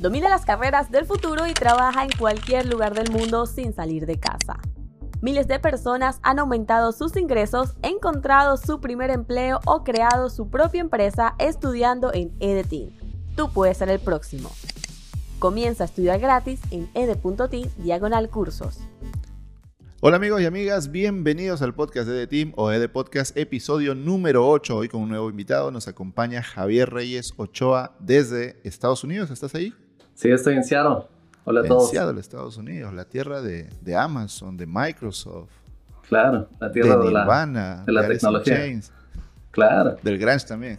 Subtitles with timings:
[0.00, 4.18] Domina las carreras del futuro y trabaja en cualquier lugar del mundo sin salir de
[4.18, 4.58] casa.
[5.20, 10.80] Miles de personas han aumentado sus ingresos, encontrado su primer empleo o creado su propia
[10.80, 12.96] empresa estudiando en EDTIN.
[13.36, 14.50] Tú puedes ser el próximo.
[15.38, 18.78] Comienza a estudiar gratis en ed.tin diagonal cursos.
[20.00, 24.78] Hola amigos y amigas, bienvenidos al podcast de EDTIM o ED Podcast, episodio número 8.
[24.78, 29.30] Hoy con un nuevo invitado nos acompaña Javier Reyes Ochoa desde Estados Unidos.
[29.30, 29.74] ¿Estás ahí?
[30.20, 31.06] Sí, estoy en Seattle.
[31.44, 31.84] Hola a todos.
[31.84, 35.48] En Seattle, Estados Unidos, la tierra de, Amazon, de Microsoft.
[36.06, 38.80] Claro, la tierra de, Nirvana, de la, tecnología.
[39.50, 39.96] claro.
[40.02, 40.78] Del Grunge también.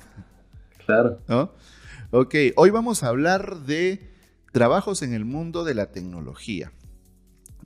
[0.86, 1.18] Claro.
[1.28, 1.54] ¿No?
[2.12, 4.12] Ok, hoy vamos a hablar de
[4.52, 6.72] trabajos en el mundo de la tecnología.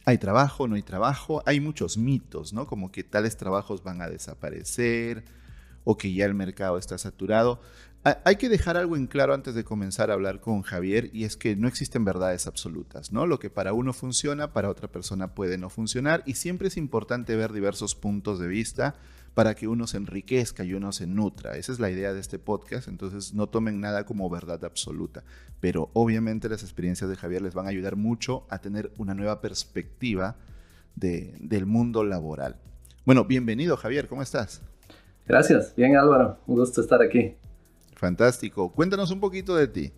[0.05, 2.67] Hay trabajo, no hay trabajo, hay muchos mitos, ¿no?
[2.67, 5.25] Como que tales trabajos van a desaparecer
[5.83, 7.59] o que ya el mercado está saturado.
[8.23, 11.35] Hay que dejar algo en claro antes de comenzar a hablar con Javier y es
[11.37, 13.25] que no existen verdades absolutas, ¿no?
[13.25, 17.35] Lo que para uno funciona, para otra persona puede no funcionar y siempre es importante
[17.35, 18.93] ver diversos puntos de vista
[19.33, 21.57] para que uno se enriquezca y uno se nutra.
[21.57, 25.23] Esa es la idea de este podcast, entonces no tomen nada como verdad absoluta,
[25.59, 29.41] pero obviamente las experiencias de Javier les van a ayudar mucho a tener una nueva
[29.41, 30.35] perspectiva
[30.95, 32.57] del mundo laboral.
[33.03, 34.61] Bueno, bienvenido Javier, ¿cómo estás?
[35.25, 37.35] Gracias, bien Álvaro, un gusto estar aquí.
[37.95, 38.71] Fantástico.
[38.71, 39.91] Cuéntanos un poquito de ti.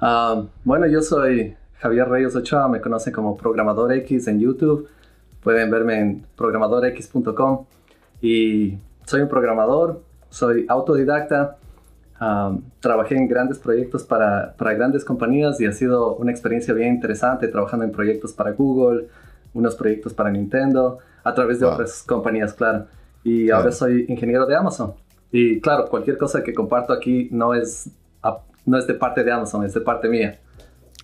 [0.00, 4.88] Ah, bueno, yo soy Javier Reyes Ochoa, me conocen como Programador X en YouTube.
[5.42, 7.66] Pueden verme en programadorx.com.
[8.20, 11.56] Y soy un programador, soy autodidacta.
[12.20, 16.94] Ah, trabajé en grandes proyectos para, para, grandes compañías y ha sido una experiencia bien
[16.94, 19.08] interesante trabajando en proyectos para Google,
[19.54, 22.86] unos proyectos para Nintendo, a través de otras compañías, claro.
[23.24, 24.94] Y ahora soy ingeniero de Amazon.
[25.32, 27.90] Y claro, cualquier cosa que comparto aquí no es,
[28.66, 30.38] no es de parte de Amazon, es de parte mía.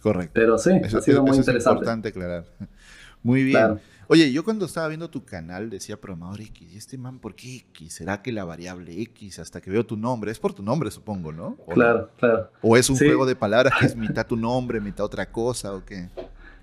[0.03, 0.33] Correcto.
[0.35, 1.59] Pero sí, ha sido muy interesante.
[1.59, 2.45] Es importante aclarar.
[3.23, 3.81] Muy bien.
[4.11, 7.57] Oye, yo cuando estaba viendo tu canal decía programador X, ¿y este man por qué
[7.57, 7.95] X?
[7.95, 10.31] ¿Será que la variable X hasta que veo tu nombre?
[10.31, 11.57] Es por tu nombre, supongo, ¿no?
[11.69, 12.49] claro, claro.
[12.63, 15.85] ¿O es un juego de palabras que es mitad tu nombre, mitad otra cosa o
[15.85, 16.09] qué?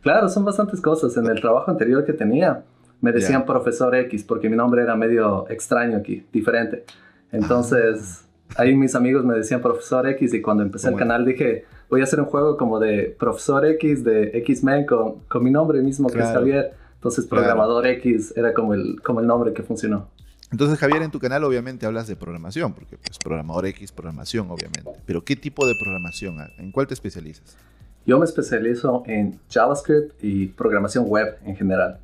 [0.01, 1.16] Claro, son bastantes cosas.
[1.18, 2.63] En el trabajo anterior que tenía,
[3.01, 6.85] me decían profesor X porque mi nombre era medio extraño aquí, diferente.
[7.31, 8.25] Entonces,
[8.58, 12.03] ahí mis amigos me decían Profesor X y cuando empecé el canal dije, voy a
[12.03, 16.19] hacer un juego como de Profesor X, de X-Men con, con, mi nombre mismo que
[16.19, 16.74] es Javier.
[16.96, 20.09] Entonces, Programador X era como el, como el nombre que funcionó.
[20.52, 24.92] Entonces, Javier, en tu canal obviamente hablas de programación, porque pues programador X, programación, obviamente.
[25.06, 26.38] Pero ¿qué tipo de programación?
[26.57, 27.57] ¿En cuál te especializas?
[28.06, 32.00] Yo me especializo en JavaScript y programación web en general.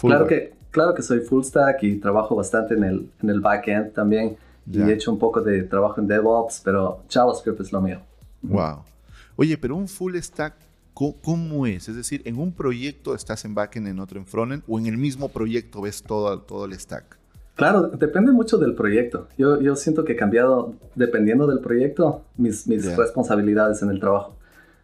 [0.00, 3.92] claro que, claro que soy full stack y trabajo bastante en el, en el backend
[3.92, 4.36] también.
[4.70, 8.00] Y he hecho un poco de trabajo en DevOps, pero JavaScript es lo mío.
[8.42, 8.84] Wow.
[9.36, 10.54] Oye, pero un full stack,
[10.94, 11.88] ¿cómo, es?
[11.88, 14.98] Es decir, ¿en un proyecto estás en backend, en otro en frontend, o en el
[14.98, 17.18] mismo proyecto ves todo, todo el stack?
[17.54, 19.28] Claro, depende mucho del proyecto.
[19.36, 24.36] Yo, yo siento que he cambiado, dependiendo del proyecto, mis, mis responsabilidades en el trabajo.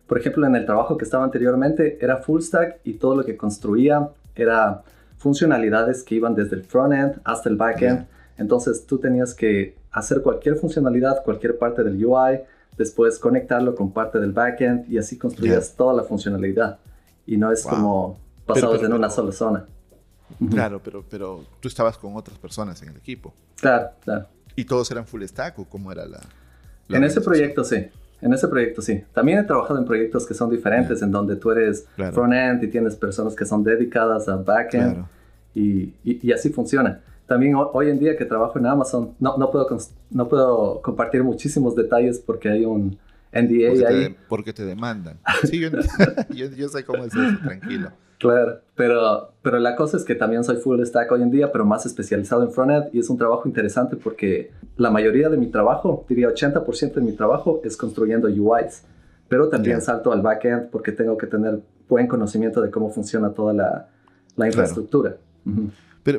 [0.07, 3.37] Por ejemplo, en el trabajo que estaba anteriormente era full stack y todo lo que
[3.37, 4.83] construía era
[5.19, 8.07] funcionalidades que iban desde el frontend hasta el backend.
[8.39, 12.41] Entonces tú tenías que hacer cualquier funcionalidad, cualquier parte del UI,
[12.77, 16.79] después conectarlo con parte del backend y así construías toda la funcionalidad.
[17.27, 19.67] Y no es como pasados en una sola zona.
[20.51, 23.35] Claro, pero, pero tú estabas con otras personas en el equipo.
[23.57, 24.27] Claro, claro.
[24.55, 26.21] ¿Y todos eran full stack o cómo era la...
[26.89, 27.87] en ese proyecto sí.
[28.21, 29.05] En ese proyecto sí.
[29.13, 32.97] También he trabajado en proyectos que son diferentes, en donde tú eres front-end y tienes
[32.97, 35.05] personas que son dedicadas a back-end.
[35.55, 39.69] Y, y, así funciona también hoy en día que trabajo en Amazon, no, no, puedo,
[40.11, 42.99] no puedo compartir muchísimos detalles porque hay un
[43.33, 44.05] NDA porque ahí.
[44.05, 45.19] Te, porque te demandan.
[45.45, 45.61] Sí,
[46.35, 47.91] yo, yo, sé cómo es eso, tranquilo.
[48.19, 51.67] Claro, pero, pero la cosa es que también soy full stack hoy en día, pero
[51.67, 56.07] más especializado en frontend y es un trabajo interesante porque la mayoría de mi trabajo,
[56.09, 58.85] diría 80% de mi trabajo es construyendo UIs,
[59.29, 63.53] pero también salto al backend porque tengo que tener buen conocimiento de cómo funciona toda
[63.53, 63.89] la,
[64.35, 65.17] la infraestructura.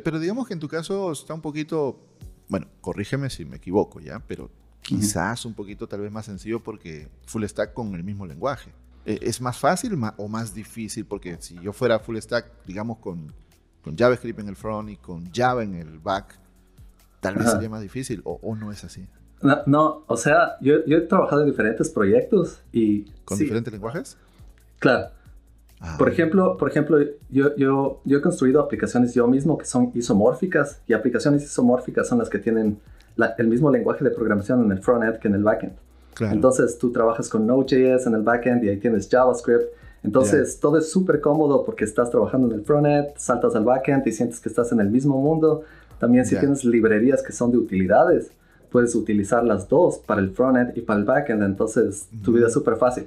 [0.02, 2.00] Pero, digamos que en tu caso está un poquito,
[2.48, 4.22] bueno, corrígeme si me equivoco, ¿ya?
[4.26, 4.50] Pero
[4.82, 8.72] quizás un poquito tal vez más sencillo porque full stack con el mismo lenguaje.
[9.04, 11.04] ¿E-, ¿Es más fácil o más difícil?
[11.06, 13.32] Porque si yo fuera full stack, digamos, con,
[13.82, 16.38] con JavaScript en el front y con Java en el back,
[17.20, 19.06] tal vez sería más difícil o, no es así.
[19.66, 23.04] No, o sea, yo, he trabajado en diferentes proyectos y...
[23.24, 24.18] ¿Con diferentes lenguajes?
[24.78, 25.10] Claro.
[25.80, 25.96] Ah.
[25.98, 26.98] Por ejemplo, por ejemplo
[27.30, 32.18] yo, yo, yo he construido aplicaciones yo mismo que son isomórficas y aplicaciones isomórficas son
[32.18, 32.78] las que tienen
[33.38, 35.72] el mismo lenguaje de programación en el frontend que en el backend.
[36.20, 39.72] Entonces tú trabajas con Node.js en el backend y ahí tienes JavaScript.
[40.02, 44.12] Entonces todo es súper cómodo porque estás trabajando en el frontend, saltas al backend y
[44.12, 45.62] sientes que estás en el mismo mundo.
[45.98, 48.30] También si tienes librerías que son de utilidades,
[48.70, 51.42] puedes utilizar las dos para el frontend y para el backend.
[51.42, 53.06] Entonces tu vida es súper fácil.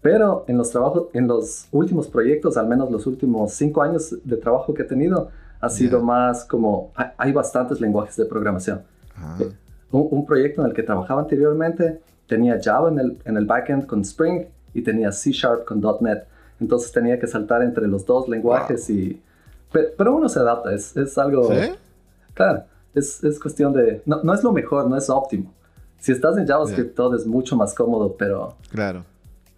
[0.00, 4.36] Pero en los trabajos, en los últimos proyectos, al menos los últimos cinco años de
[4.36, 5.30] trabajo que he tenido,
[5.60, 8.82] ha sido más como, hay bastantes lenguajes de programación.
[9.16, 9.36] Ah.
[9.40, 9.50] Eh,
[9.90, 14.02] un, proyecto en el que trabajaba anteriormente tenía Java en el, en el backend con
[14.02, 16.26] Spring y tenía C Sharp con .NET.
[16.60, 19.20] Entonces tenía que saltar entre los dos lenguajes y...
[19.72, 21.52] Pero, uno se adapta, es, es algo...
[21.52, 21.72] ¿Sí?
[22.34, 24.02] Claro, es, es cuestión de...
[24.06, 25.52] No, no, es lo mejor, no es óptimo.
[25.98, 28.56] Si estás en JavaScript todo es mucho más cómodo, pero...
[28.70, 29.04] Claro.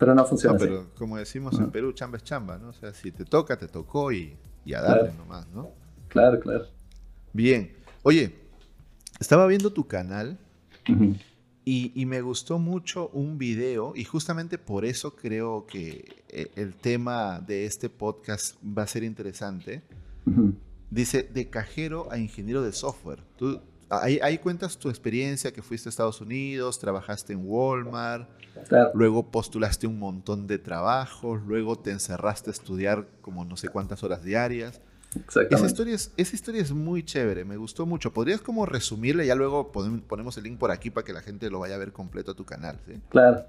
[0.01, 2.71] Pero no funciona no, pero como decimos en Perú, chamba es chamba, ¿no?
[2.71, 5.73] O sea, si te toca, te tocó y, y a darle nomás, ¿no?
[6.09, 6.65] Claro, claro.
[7.35, 7.77] Bien.
[8.03, 8.35] Oye,
[9.21, 10.39] estaba viendo tu canal
[11.67, 17.39] y, me gustó mucho un video y justamente por eso creo que eh, el tema
[17.39, 19.83] de este podcast va a ser interesante.
[20.91, 23.23] Dice, de cajero a ingeniero de software.
[23.37, 23.61] Tú,
[23.91, 28.29] ahí, cuentas tu experiencia, que fuiste a Estados Unidos, trabajaste en Walmart,
[28.95, 34.03] luego postulaste un montón de trabajos, luego te encerraste a estudiar como no sé cuántas
[34.05, 34.81] horas diarias.
[35.51, 38.13] Esa historia, es, esa historia es muy chévere, me gustó mucho.
[38.13, 39.25] ¿Podrías como resumirla?
[39.25, 41.91] Ya luego ponemos el link por aquí para que la gente lo vaya a ver
[41.93, 42.77] completo a tu canal.
[42.87, 42.95] ¿sí?
[43.09, 43.45] Claro,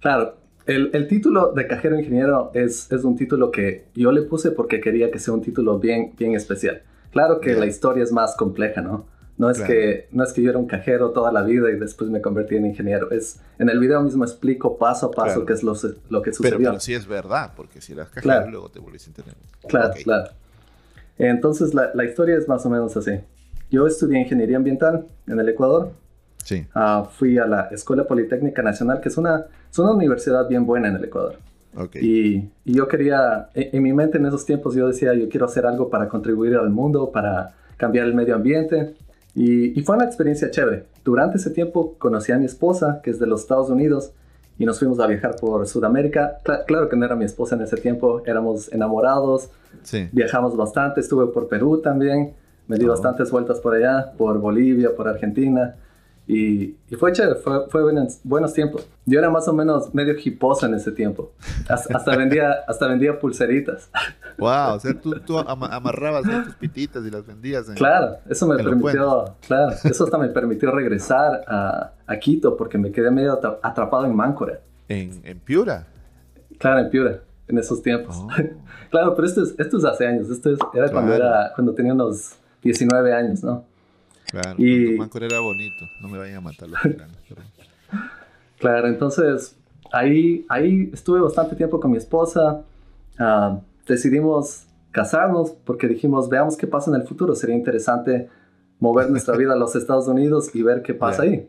[0.00, 0.36] claro.
[0.66, 5.10] El, título de cajero ingeniero es, es un título que yo le puse porque quería
[5.10, 6.82] que sea un título bien, bien especial.
[7.10, 9.04] Claro que la historia es más compleja, ¿no?
[9.36, 12.08] No es, que, no es que yo era un cajero toda la vida y después
[12.08, 13.10] me convertí en ingeniero.
[13.10, 15.74] Es, en el video mismo explico paso a paso qué es lo,
[16.08, 16.58] lo que sucedió.
[16.58, 19.34] Pero, sí es verdad, porque si eras cajero luego te volviste entender.
[19.68, 20.30] Claro, claro.
[21.18, 23.20] Entonces la, la, historia es más o menos así.
[23.70, 25.92] Yo estudié ingeniería ambiental en el Ecuador.
[26.44, 26.66] Sí.
[26.74, 30.88] Uh, fui a la Escuela Politécnica Nacional, que es una, es una universidad bien buena
[30.88, 31.38] en el Ecuador.
[31.76, 32.02] Okay.
[32.04, 35.66] Y, y, yo quería, en, mi mente en esos tiempos yo decía, yo quiero hacer
[35.66, 38.94] algo para contribuir al mundo, para cambiar el medio ambiente.
[39.34, 40.84] Y, y, fue una experiencia chévere.
[41.04, 44.12] Durante ese tiempo conocí a mi esposa, que es de los Estados Unidos,
[44.58, 46.38] y nos fuimos a viajar por Sudamérica.
[46.66, 49.50] claro que no era mi esposa en ese tiempo, éramos enamorados,
[49.82, 50.08] sí.
[50.12, 52.34] viajamos bastante, estuve por Perú también,
[52.68, 52.90] me di oh.
[52.90, 55.74] bastantes vueltas por allá, por Bolivia, por Argentina.
[56.26, 57.82] Y, fue chévere, fue, fue
[58.22, 58.88] buenos, tiempos.
[59.04, 61.32] Yo era más o menos medio hiposo en ese tiempo.
[61.68, 63.90] Hasta, vendía, hasta vendía pulseritas.
[64.36, 67.70] Wow, o sea, tú, tú amarrabas tus pititas y las vendías.
[67.76, 72.90] claro, eso me permitió, claro, eso hasta me permitió regresar a, a, Quito porque me
[72.90, 74.58] quedé medio atrapado en Máncora.
[74.88, 75.86] ¿En, en Piura?
[76.58, 78.16] Claro, en Piura, en esos tiempos.
[78.18, 78.28] Oh.
[78.90, 82.34] claro, pero esto es, esto es hace años, esto era cuando, era, cuando tenía unos
[82.60, 83.64] 19 años, ¿no?
[84.30, 84.96] Claro, y...
[84.96, 86.80] era bonito, no me vayan a matar los
[88.58, 89.56] Claro, entonces
[89.92, 92.62] ahí, ahí estuve bastante tiempo con mi esposa.
[93.18, 97.34] Ah, decidimos casarnos porque dijimos, veamos qué pasa en el futuro.
[97.34, 98.28] Sería interesante
[98.80, 101.48] mover nuestra vida a los Estados Unidos y ver qué pasa ahí.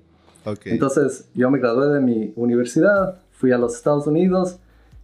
[0.66, 4.60] Entonces yo me gradué de mi universidad, fui a los Estados Unidos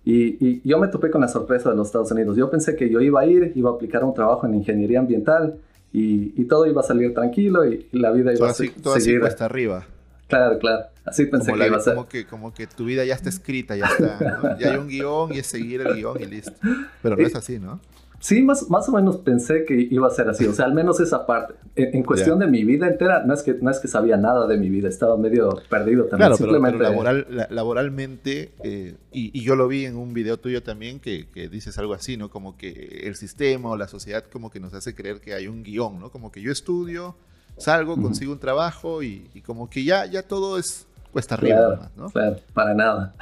[0.05, 2.35] y, y, yo me topé con la sorpresa de los Estados Unidos.
[2.35, 5.57] Yo pensé que yo iba a ir, iba a aplicar un trabajo en ingeniería ambiental
[5.93, 8.81] y, todo iba a salir tranquilo y, la vida iba a seguir.
[8.81, 9.85] Todo así hasta arriba.
[10.27, 10.85] Claro, claro.
[11.03, 11.95] Así pensé que iba a ser.
[11.95, 14.57] Como que, como que tu vida ya está escrita, ya está.
[14.57, 16.53] Ya hay un guion y es seguir el guion y listo.
[17.01, 17.79] Pero no es así, ¿no?
[18.21, 20.99] Sí, más, más o menos pensé que iba a ser así, o sea, al menos
[20.99, 21.55] esa parte.
[21.75, 24.57] En, cuestión de mi vida entera, no es, que, no es que sabía nada de
[24.57, 26.27] mi vida, estaba medio perdido también.
[26.27, 26.77] Claro, Simplemente...
[26.77, 31.49] pero, laboral, laboralmente, eh, y, yo lo vi en un video tuyo también, que, que,
[31.49, 32.29] dices algo así, ¿no?
[32.29, 35.63] Como que el sistema o la sociedad como que nos hace creer que hay un
[35.63, 36.11] guion, ¿no?
[36.11, 37.15] Como que yo estudio,
[37.57, 42.11] salgo, consigo un trabajo y, como que ya, ya todo es cuesta arriba, ¿no?
[42.11, 43.15] Claro, para nada.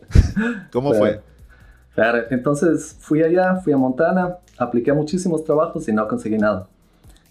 [0.72, 1.20] ¿Cómo fue?
[1.94, 6.68] Claro, entonces fui allá, fui a Montana, apliqué a muchísimos trabajos y no conseguí nada.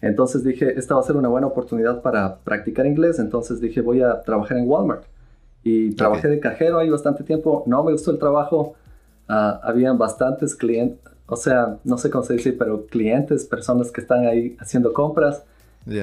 [0.01, 4.01] Entonces dije, esta va a ser una buena oportunidad para practicar inglés, entonces dije, voy
[4.01, 5.03] a trabajar en Walmart.
[5.63, 8.75] Y trabajé de cajero ahí bastante tiempo, no me gustó el trabajo,
[9.29, 14.01] uh, habían bastantes clientes, o sea, no sé cómo se dice, pero clientes, personas que
[14.01, 15.43] están ahí haciendo compras.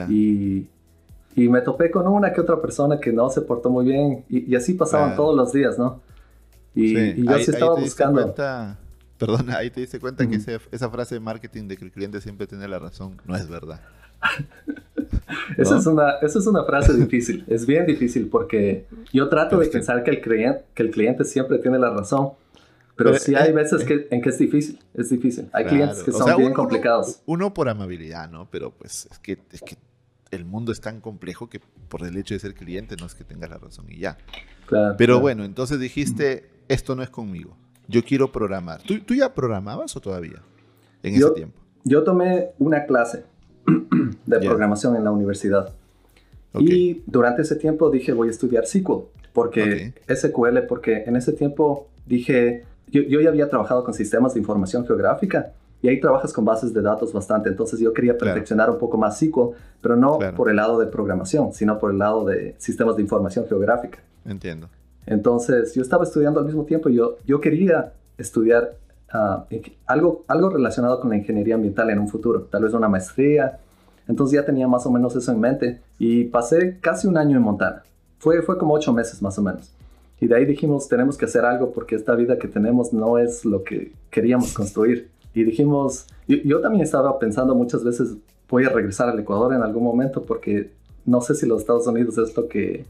[0.09, 0.67] Y,
[1.35, 4.55] y, me topé con una que otra persona que no se portó muy bien y,
[4.57, 6.01] así pasaban todos los días, ¿no?
[6.77, 8.35] Y, yo sí estaba buscando.
[9.19, 10.37] perdona, ahí te diste cuenta que
[10.71, 13.81] esa frase de marketing de que el cliente siempre tiene la razón no es verdad.
[15.57, 19.69] esa, es una, esa es una frase difícil, es bien difícil porque yo trato de
[19.69, 22.33] pensar que el, cliente, que el cliente siempre tiene la razón,
[22.95, 23.87] pero, sí hay eh, veces eh.
[23.87, 25.49] que, en que es difícil, es difícil.
[25.53, 27.21] Hay clientes que son bien complicados.
[27.27, 28.49] Uno por amabilidad, ¿no?
[28.51, 29.77] Pero pues es que, es que
[30.31, 33.25] el mundo es tan complejo que por el hecho de ser cliente no es que
[33.25, 34.17] tengas la razón y ya.
[34.67, 35.21] Claro, Pero claro.
[35.21, 37.57] bueno, entonces dijiste, esto no es conmigo.
[37.89, 38.83] Yo quiero programar.
[38.83, 40.43] ¿Tú, tú ya programabas o todavía?
[41.03, 41.61] En Yo- ese tiempo.
[41.85, 43.25] Yo tomé una clase
[44.27, 45.73] de programación en la universidad.
[46.59, 49.05] Y durante ese tiempo dije, voy a estudiar SQL.
[49.33, 54.41] Porque SQL, porque en ese tiempo dije, yo, yo ya había trabajado con sistemas de
[54.41, 57.51] información geográfica y ahí trabajas con bases de datos bastante.
[57.51, 58.33] Entonces yo quería Claro.
[58.33, 59.51] perfeccionar un poco más SQL,
[59.83, 60.35] pero no Claro.
[60.37, 63.99] por el lado de programación, sino por el lado de sistemas de información geográfica.
[64.25, 64.71] Entiendo.
[65.07, 68.77] Entonces, yo estaba estudiando al mismo tiempo, yo, yo quería estudiar
[69.13, 69.47] ah,
[69.87, 73.61] algo, algo relacionado con la ingeniería ambiental en un futuro, tal vez una maestría.
[74.09, 77.43] Entonces ya tenía más o menos eso en mente y pasé casi un año en
[77.43, 77.83] Montana.
[78.19, 79.73] Fue, fue como ocho meses más o menos.
[80.21, 83.45] Y de ahí dijimos, tenemos que hacer algo porque esta vida que tenemos no es
[83.45, 85.11] lo que queríamos construir.
[85.35, 88.17] Y dijimos, yo, yo también estaba pensando muchas veces,
[88.49, 90.73] voy a regresar al Ecuador en algún momento porque
[91.05, 92.87] no sé si los Estados Unidos es lo que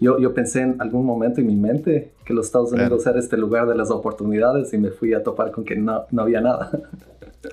[0.00, 2.84] yo, yo pensé en algún momento en mi mente que los Estados Claro.
[2.86, 6.04] Unidos era este lugar de las oportunidades y me fui a topar con que no,
[6.10, 6.70] no había nada.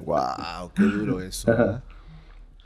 [0.05, 1.51] Wow, qué duro eso.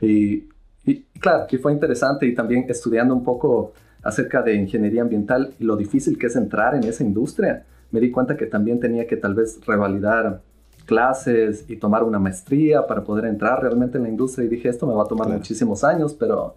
[0.00, 0.48] Y,
[0.84, 3.72] y claro, que fue interesante y también estudiando un poco
[4.02, 8.10] acerca de ingeniería ambiental y lo difícil que es entrar en esa industria, me di
[8.10, 10.40] cuenta que también tenía que tal vez revalidar
[10.86, 14.86] clases y tomar una maestría para poder entrar realmente en la industria y dije, esto
[14.86, 15.38] me va a tomar Claro.
[15.38, 16.56] muchísimos años, pero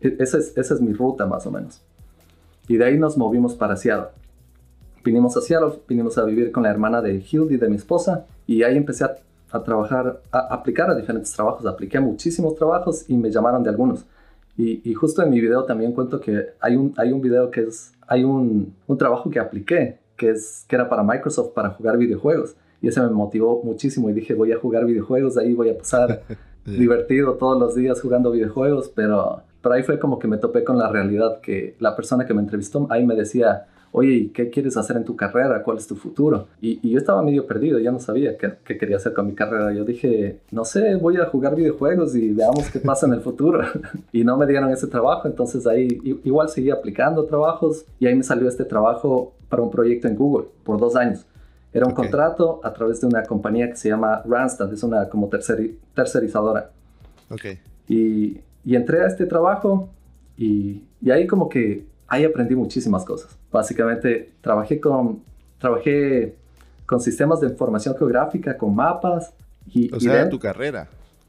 [0.00, 1.82] e- esa es, esa es mi ruta más o menos.
[2.70, 4.10] Y de ahí nos movimos para Seattle.
[5.02, 8.62] Vinimos a Seattle, vinimos a vivir con la hermana de Hildy, de mi esposa, y
[8.62, 9.16] ahí empecé a,
[9.50, 11.66] a trabajar, a aplicar a diferentes trabajos.
[11.66, 14.06] Apliqué a muchísimos trabajos y me llamaron de algunos.
[14.56, 17.62] Y, y justo en mi video también cuento que hay un, hay un video que
[17.62, 21.98] es, hay un, un trabajo que apliqué, que, es, que era para Microsoft para jugar
[21.98, 22.54] videojuegos.
[22.80, 26.22] Y ese me motivó muchísimo y dije, voy a jugar videojuegos, ahí voy a pasar
[26.64, 30.78] divertido todos los días jugando videojuegos, pero, pero ahí fue como que me topé con
[30.78, 34.76] la realidad que la persona que me entrevistó ahí me decía, oye, ¿y qué quieres
[34.76, 35.62] hacer en tu carrera?
[35.64, 36.46] ¿Cuál es tu futuro?
[36.60, 39.34] Y, y yo estaba medio perdido, ya no sabía qué, qué quería hacer con mi
[39.34, 39.72] carrera.
[39.72, 43.60] Yo dije, no sé, voy a jugar videojuegos y veamos qué pasa en el futuro.
[44.12, 45.88] y no me dieron ese trabajo, entonces ahí
[46.24, 50.46] igual seguí aplicando trabajos y ahí me salió este trabajo para un proyecto en Google
[50.62, 51.26] por dos años.
[51.72, 55.28] Era un contrato a través de una compañía que se llama Randstad, es una como
[55.28, 56.70] terceri- tercerizadora.
[57.28, 57.44] Ok.
[57.88, 59.88] Y, y entré a este trabajo
[60.36, 63.36] y, y ahí como que ahí aprendí muchísimas cosas.
[63.52, 65.22] Básicamente trabajé con,
[65.58, 66.34] trabajé
[66.86, 69.32] con sistemas de información geográfica, con mapas.
[69.72, 70.88] Y, O y sea, de- tu carrera.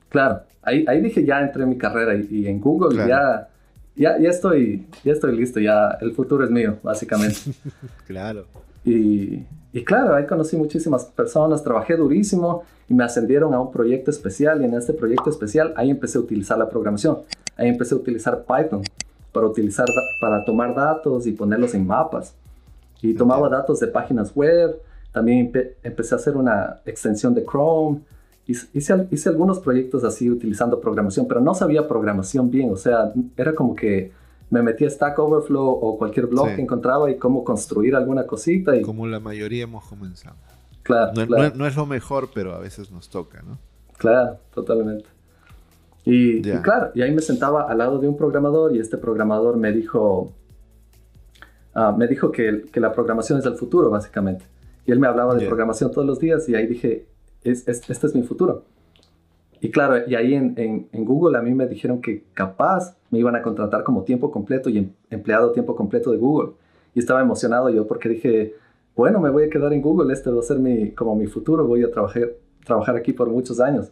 [0.09, 3.09] Claro, ahí, ahí dije ya entré en mi carrera y, y en Google Claro.
[3.09, 3.49] ya,
[3.95, 7.37] ya, ya, estoy, ya estoy listo, ya el futuro es mío, básicamente.
[8.07, 8.45] Claro.
[8.83, 14.11] Y, y claro, ahí conocí muchísimas personas, trabajé durísimo y me ascendieron a un proyecto
[14.11, 17.19] especial y en este proyecto especial ahí empecé a utilizar la programación.
[17.57, 18.81] Ahí empecé a utilizar Python
[19.31, 19.85] para, utilizar,
[20.19, 22.33] para tomar datos y ponerlos en mapas.
[23.01, 24.79] Y tomaba datos de páginas web,
[25.11, 28.01] también empe- empecé a hacer una extensión de Chrome.
[28.47, 33.55] Hice, hice algunos proyectos así utilizando programación, pero no sabía programación bien, o sea, era
[33.55, 34.11] como que
[34.51, 36.55] me metía a Stack Overflow o cualquier blog Sí.
[36.57, 40.35] que encontraba y cómo construir alguna cosita y Como la mayoría hemos comenzado.
[40.83, 43.57] claro, No, claro, no- no es lo mejor, pero a veces nos toca, ¿no?
[43.97, 45.05] claro, totalmente.
[46.03, 46.55] Y, Ya.
[46.55, 49.71] y claro, y ahí me sentaba al lado de un programador y este programador me
[49.71, 50.33] dijo,
[51.73, 54.45] ah, me dijo que, que la programación es el futuro, básicamente.
[54.85, 57.05] Y él me hablaba de programación todos los días y ahí dije,
[57.43, 58.63] es, es- este es mi futuro.
[59.63, 63.19] Y claro, y ahí en, en- en Google a mí me dijeron que capaz me
[63.19, 66.53] iban a contratar como tiempo completo y em- empleado tiempo completo de Google.
[66.95, 68.55] Y estaba emocionado yo porque dije,
[68.95, 71.65] bueno, me voy a quedar en Google, este va a ser mi, como mi futuro,
[71.65, 72.31] voy a trabajar,
[72.65, 73.91] trabajar aquí por muchos años.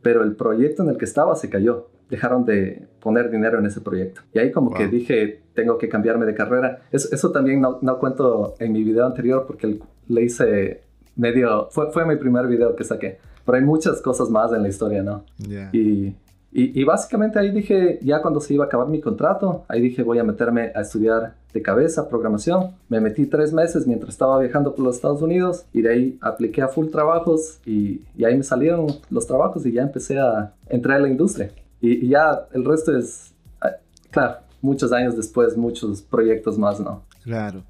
[0.00, 1.88] Pero el proyecto en el que estaba se cayó.
[2.10, 4.20] Dejaron de poner dinero en ese proyecto.
[4.32, 4.92] Y ahí como que Wow.
[4.92, 6.82] dije, tengo que cambiarme de carrera.
[6.92, 10.82] Eso, eso también no, no cuento en mi video anterior porque le hice
[11.16, 11.68] medio...
[11.70, 13.18] Fue, fue mi primer video que saqué.
[13.44, 15.24] Pero hay muchas cosas más en la historia, ¿no?
[15.38, 15.70] Ya.
[15.72, 16.14] Y,
[16.52, 20.02] y, y básicamente ahí dije, ya cuando se iba a acabar mi contrato, ahí dije
[20.02, 22.76] voy a meterme a estudiar de cabeza programación.
[22.88, 26.62] Me metí tres meses mientras estaba viajando por los Estados Unidos y de ahí apliqué
[26.62, 30.98] a full trabajos y, y ahí me salieron los trabajos y ya empecé a entrar
[30.98, 31.50] en la industria.
[31.80, 33.72] Y, y ya el resto es, ah,
[34.10, 37.02] claro, muchos años después, muchos proyectos más, ¿no?
[37.24, 37.62] Claro.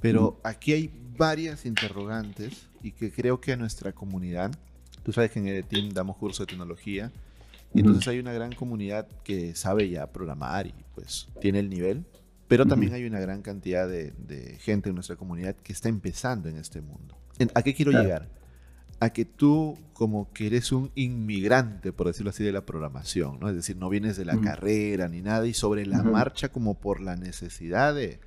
[0.00, 4.52] Pero aquí hay varias interrogantes y que creo que a nuestra comunidad,
[5.08, 7.10] tú sabes que en el team damos curso de tecnología,
[7.72, 12.04] y entonces hay una gran comunidad que sabe ya programar y pues tiene el nivel,
[12.46, 16.50] pero también hay una gran cantidad de, de gente en nuestra comunidad que está empezando
[16.50, 17.16] en este mundo.
[17.54, 18.04] ¿A qué quiero Claro.
[18.04, 18.28] llegar?
[19.00, 23.48] a que tú como que eres un inmigrante, por decirlo así, de la programación, ¿no?
[23.48, 27.00] Es decir, no vienes de la carrera ni nada y sobre la marcha como por
[27.00, 28.20] la necesidad de,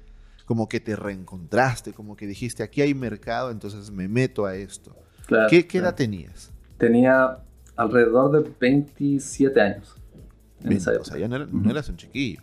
[0.45, 4.95] como que te reencontraste, como que dijiste, aquí hay mercado, entonces me meto a esto.
[5.49, 6.50] ¿Qué, edad tenías?
[6.81, 7.37] Tenía
[7.75, 9.95] alrededor de 27 años.
[10.65, 12.41] o sea, ya no eras un chiquillo.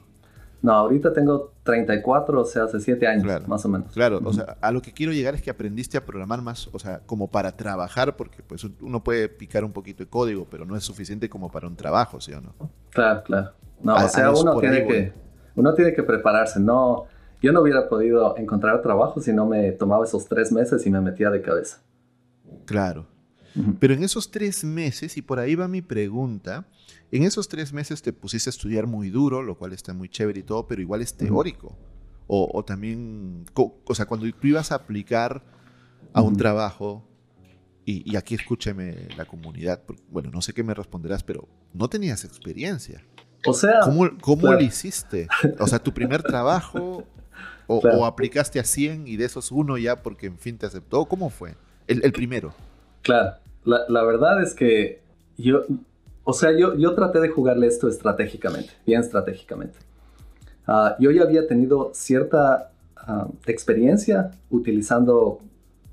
[0.60, 3.92] No, ahorita tengo 34, o sea, hace 7 años, más o menos.
[3.92, 6.78] Claro, o sea, a lo que quiero llegar es que aprendiste a programar más, o
[6.78, 10.76] sea, como para trabajar, porque pues uno puede picar un poquito de código, pero no
[10.76, 12.54] es suficiente como para un trabajo, ¿sí o no?
[12.90, 13.52] Claro, claro.
[13.82, 15.12] No, o sea, uno tiene, que,
[15.56, 17.06] uno tiene que prepararse, no...
[17.40, 21.00] Yo no hubiera podido encontrar trabajo si no me tomaba esos tres meses y me
[21.00, 21.80] metía de cabeza.
[22.64, 23.06] Claro.
[23.80, 26.68] Pero en esos tres meses, y por ahí va mi pregunta,
[27.10, 30.40] en esos tres meses te pusiste a estudiar muy duro, lo cual está muy chévere
[30.40, 31.76] y todo, pero igual es teórico.
[32.26, 35.42] o, también, o sea, cuando tú ibas a aplicar
[36.12, 37.08] a un trabajo,
[37.90, 43.02] y, aquí escúcheme la comunidad, bueno, no sé qué me responderás, pero no tenías experiencia.
[43.46, 45.26] O sea, ¿cómo, cómo lo hiciste?
[45.58, 47.04] O sea, tu primer trabajo,
[47.66, 51.30] o, aplicaste a 100 y de esos uno ya porque en fin te aceptó, ¿cómo
[51.30, 51.56] fue?
[51.86, 52.54] El, el primero.
[53.02, 55.00] Claro, la, la, verdad es que
[55.36, 55.62] yo,
[56.24, 59.78] o sea, yo, yo traté de jugarle esto estratégicamente, bien estratégicamente.
[60.66, 65.40] Ah, yo ya había tenido cierta ah, experiencia utilizando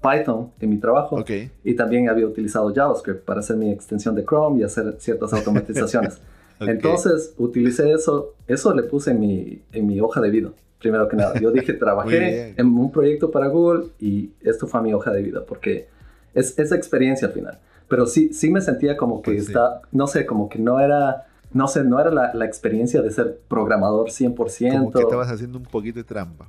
[0.01, 1.24] Python en mi trabajo
[1.63, 6.19] y también había utilizado JavaScript para hacer mi extensión de Chrome y hacer ciertas automatizaciones.
[6.59, 11.15] Entonces utilicé eso, eso le puse en mi, en mi hoja de vida, primero que
[11.15, 11.39] nada.
[11.39, 15.43] Yo dije, trabajé en un proyecto para Google y esto fue mi hoja de vida
[15.45, 15.88] porque
[16.36, 20.08] es esa experiencia al final pero sí, sí me sentía como que pues está, no
[20.08, 24.10] sé, como que no era, no sé, no era la, la experiencia de ser programador
[24.10, 24.77] 100%.
[24.77, 26.48] Como que estabas haciendo un poquito de trampa.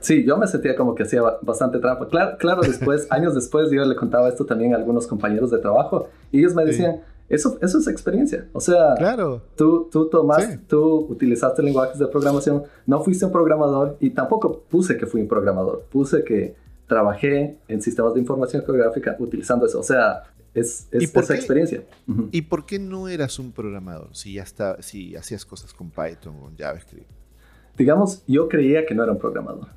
[0.00, 2.08] Sí, yo me sentía como que hacía bastante trampa.
[2.08, 6.08] Claro, claro después, años después, yo le contaba esto también a algunos compañeros de trabajo
[6.30, 8.46] y ellos me decían, eso, eso es experiencia.
[8.52, 9.42] O sea, claro.
[9.56, 14.96] tú, tú tomaste, tú utilizaste lenguajes de programación, no fuiste un programador y tampoco puse
[14.96, 16.54] que fui un programador, puse que
[16.88, 19.78] trabajé en sistemas de información geográfica utilizando eso.
[19.78, 21.84] O sea, es, esa experiencia.
[22.32, 26.36] ¿Y por qué no eras un programador si ya está, si hacías cosas con Python
[26.36, 27.08] o con JavaScript?
[27.76, 29.68] Digamos, yo creía que no era un programador.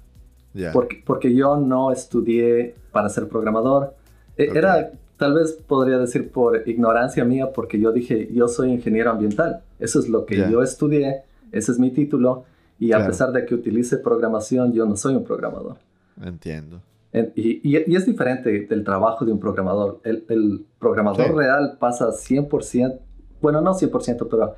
[0.73, 3.93] Porque, porque yo no estudié para ser programador.
[4.38, 9.12] E, era, tal vez podría decir por ignorancia mía, porque yo dije, yo soy ingeniero
[9.12, 9.62] ambiental.
[9.79, 12.45] Eso es lo que yo estudié, ese es mi título.
[12.79, 15.77] Y a pesar de que utilice programación, yo no soy un programador.
[16.21, 16.81] Entiendo.
[17.13, 20.00] Y, es diferente del trabajo de un programador.
[20.04, 23.00] El, programador real pasa 100%,
[23.41, 24.56] bueno, no 100%, pero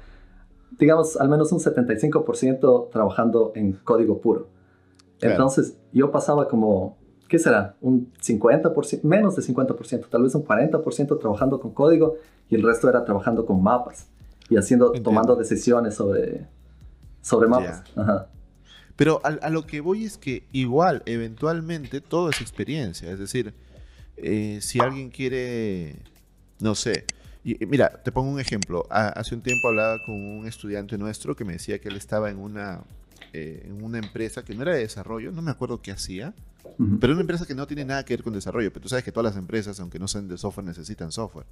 [0.77, 4.47] digamos al menos un 75% trabajando en código puro.
[5.21, 7.75] Entonces yo pasaba como, ¿qué será?
[7.81, 12.15] Un 50%, menos de 50%, tal vez un 40% trabajando con código
[12.49, 14.09] y el resto era trabajando con mapas
[14.49, 16.47] y haciendo, tomando decisiones sobre,
[17.21, 17.83] sobre mapas.
[17.95, 18.27] Ajá.
[18.95, 23.11] Pero a, lo que voy es que igual, eventualmente, todo es experiencia.
[23.11, 23.53] Es decir,
[24.17, 25.95] eh, si alguien quiere,
[26.59, 27.05] no sé,
[27.43, 28.85] y, mira, te pongo un ejemplo.
[28.89, 32.37] hace un tiempo hablaba con un estudiante nuestro que me decía que él estaba en
[32.37, 32.81] una,
[33.33, 36.33] eh, en una empresa que no era de desarrollo, no me acuerdo qué hacía,
[37.01, 38.71] pero una empresa que no tiene nada que ver con desarrollo.
[38.71, 41.45] Pero tú sabes que todas las empresas, aunque no sean de software, necesitan software.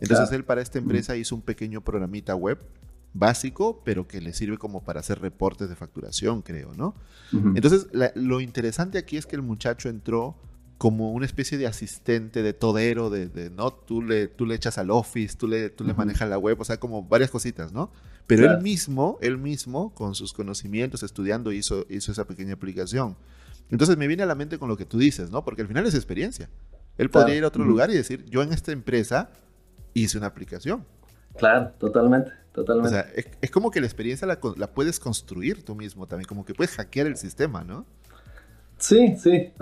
[0.00, 2.58] Entonces él para esta empresa hizo un pequeño programita web
[3.12, 6.94] básico, pero que le sirve como para hacer reportes de facturación, creo, ¿no?
[7.54, 10.36] Entonces, lo interesante aquí es que el muchacho entró
[10.78, 13.70] como una especie de asistente, de todero, de, ¿no?
[13.70, 16.64] Tú le, tú le echas al office, tú le, tú le manejas la web, o
[16.64, 17.92] sea, como varias cositas, ¿no?
[18.26, 23.16] Pero él mismo, él mismo, con sus conocimientos, estudiando, hizo, hizo esa pequeña aplicación.
[23.70, 25.44] Entonces me viene a la mente con lo que tú dices, ¿no?
[25.44, 26.48] Porque al final es experiencia.
[26.96, 29.30] Él podría ir a otro lugar y decir, yo en esta empresa
[29.94, 30.86] hice una aplicación.
[31.36, 32.32] Claro, totalmente.
[32.52, 32.88] Totalmente.
[32.88, 33.06] O sea,
[33.40, 37.06] es, como que la experiencia la, puedes construir tú mismo también, como que puedes hackear
[37.06, 37.84] el sistema, ¿no?
[38.78, 39.54] Sí, sí, eh,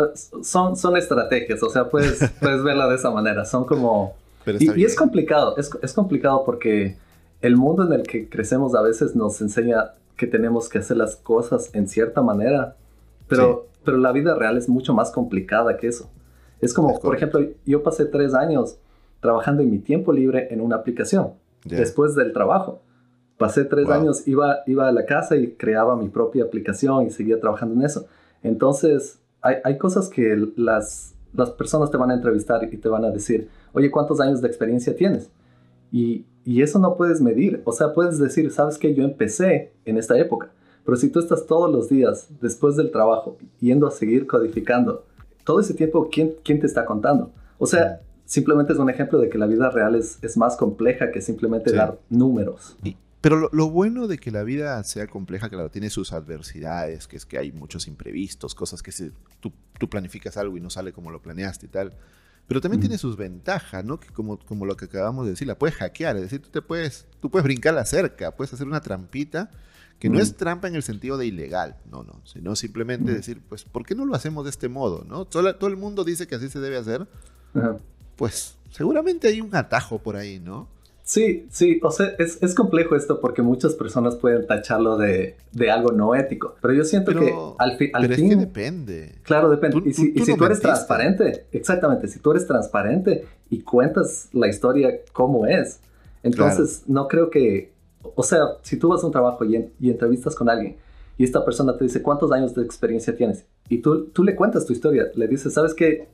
[0.42, 4.16] son, son estrategias, o sea, puedes, puedes verla de esa manera, son como...
[4.59, 6.96] Y, es complicado, es, es, complicado porque
[7.42, 11.16] el mundo en el que crecemos a veces nos enseña que tenemos que hacer las
[11.16, 12.74] cosas en cierta manera,
[13.29, 16.09] pero, pero la vida real es mucho más complicada que eso.
[16.62, 18.79] Es como, por ejemplo, yo pasé tres años
[19.20, 22.80] trabajando en mi tiempo libre en una aplicación después del trabajo.
[23.36, 27.40] Pasé tres años, iba, iba a la casa y creaba mi propia aplicación y seguía
[27.40, 28.06] trabajando en eso.
[28.42, 33.04] Entonces, hay, hay cosas que las, las personas te van a entrevistar y te van
[33.04, 35.30] a decir, oye, ¿cuántos años de experiencia tienes?
[35.92, 37.62] Y, y eso no puedes medir.
[37.64, 40.50] O sea, puedes decir, sabes que yo empecé en esta época,
[40.84, 45.04] pero si tú estás todos los días después del trabajo yendo a seguir codificando,
[45.44, 47.30] todo ese tiempo, ¿quién, quién te está contando?
[47.58, 51.10] O sea, simplemente es un ejemplo de que la vida real es, es más compleja
[51.10, 52.76] que simplemente dar números.
[53.22, 57.24] pero lo, bueno de que la vida sea compleja, claro, tiene sus adversidades, que es
[57.24, 59.50] que hay muchos imprevistos, cosas que se, tú,
[59.88, 61.94] planificas algo y no sale como lo planeaste y tal.
[62.46, 63.98] Pero también tiene sus ventajas, ¿no?
[63.98, 66.60] Que como, como lo que acabamos de decir, la puedes hackear, es decir, tú, te
[66.60, 69.50] puedes, tú puedes brincar la cerca, puedes hacer una trampita
[69.98, 73.64] que no es trampa en el sentido de ilegal, no, no, sino simplemente decir, pues,
[73.64, 75.24] ¿por qué no lo hacemos de este modo, no?
[75.24, 77.08] Todo, todo el mundo dice que así se debe hacer,
[78.18, 80.68] pues seguramente hay un atajo por ahí, ¿no?
[81.04, 85.70] Sí, sí, o sea, es, es, complejo esto porque muchas personas pueden tacharlo de, de
[85.70, 88.26] algo no ético, pero yo siento que al, fi, al pero fin...
[88.26, 89.14] Es que depende.
[89.22, 89.81] Claro, depende.
[89.87, 94.28] y si, tú, y si tú eres transparente, exactamente, si tú eres transparente y cuentas
[94.35, 95.81] la historia como es,
[96.22, 100.35] entonces no creo que, o sea, si tú vas a un trabajo y, y entrevistas
[100.35, 100.76] con alguien
[101.16, 103.46] y esta persona te dice, ¿cuántos años de experiencia tienes?
[103.70, 106.07] Y tú, tú le cuentas tu historia, le dices, ¿sabes qué?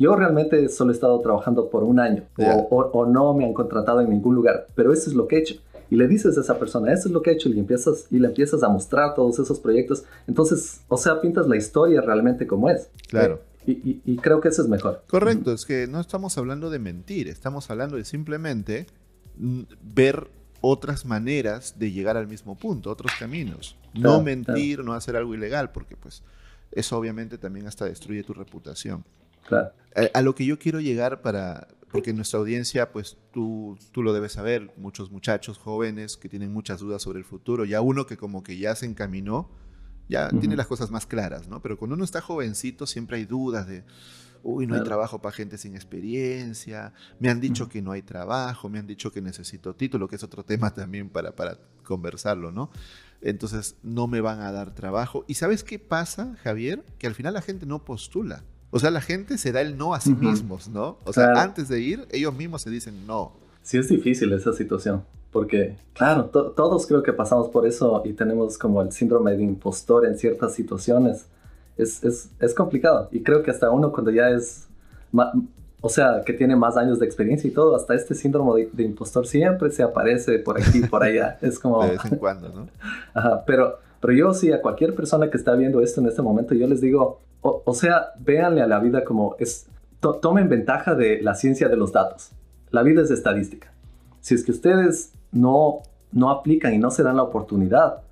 [0.00, 4.08] Yo realmente solo he estado trabajando por un año o, no me han contratado en
[4.08, 5.56] ningún lugar, pero eso es lo que he hecho.
[5.90, 8.18] Y le dices a esa persona, eso es lo que he hecho y, empiezas, y
[8.18, 10.04] le empiezas a mostrar todos esos proyectos.
[10.26, 12.88] Entonces, o sea, pintas la historia realmente como es.
[13.08, 13.42] Claro.
[13.66, 15.02] Y, y creo que eso es mejor.
[15.06, 18.86] Correcto, es que no estamos hablando de mentir, estamos hablando de simplemente
[19.36, 20.28] mm, ver
[20.62, 23.76] otras maneras de llegar al mismo punto, otros caminos.
[23.92, 26.22] No mentir, no hacer algo ilegal, porque pues
[26.72, 29.04] eso obviamente también hasta destruye tu reputación.
[30.14, 34.32] A, lo que yo quiero llegar para, porque nuestra audiencia, pues tú, tú lo debes
[34.32, 38.42] saber, muchos muchachos jóvenes que tienen muchas dudas sobre el futuro, ya uno que como
[38.42, 39.50] que ya se encaminó,
[40.08, 41.62] ya tiene las cosas más claras, ¿no?
[41.62, 43.84] Pero cuando uno está jovencito siempre hay dudas de,
[44.42, 48.68] uy, no hay trabajo para gente sin experiencia, me han dicho que no hay trabajo,
[48.68, 52.70] me han dicho que necesito título, que es otro tema también para, para conversarlo, ¿no?
[53.20, 55.24] Entonces no me van a dar trabajo.
[55.28, 56.84] ¿Y sabes qué pasa, Javier?
[56.98, 58.44] Que al final la gente no postula.
[58.70, 60.98] O sea, la gente se da el no a sí mismos, ¿no?
[61.04, 63.32] O sea, antes de ir, ellos mismos se dicen no.
[63.62, 65.04] Sí, es difícil esa situación.
[65.32, 70.06] Porque, claro, todos creo que pasamos por eso y tenemos como el síndrome de impostor
[70.06, 71.26] en ciertas situaciones.
[71.76, 73.08] Es, es, es complicado.
[73.12, 74.66] Y creo que hasta uno cuando ya es,
[75.80, 79.26] o sea, que tiene más años de experiencia y todo, hasta este síndrome de, impostor
[79.26, 81.38] siempre se aparece por aquí y por allá.
[81.42, 81.82] Es como...
[81.82, 82.68] De vez en cuando, ¿no?
[83.14, 86.54] Ajá, pero, pero yo sí, a cualquier persona que está viendo esto en este momento,
[86.54, 89.66] yo les digo, o, sea, véanle a la vida como es,
[90.20, 92.32] tomen ventaja de la ciencia de los datos.
[92.70, 93.72] La vida es estadística.
[94.20, 95.80] Si es que ustedes no,
[96.12, 98.02] no aplican y no se dan la oportunidad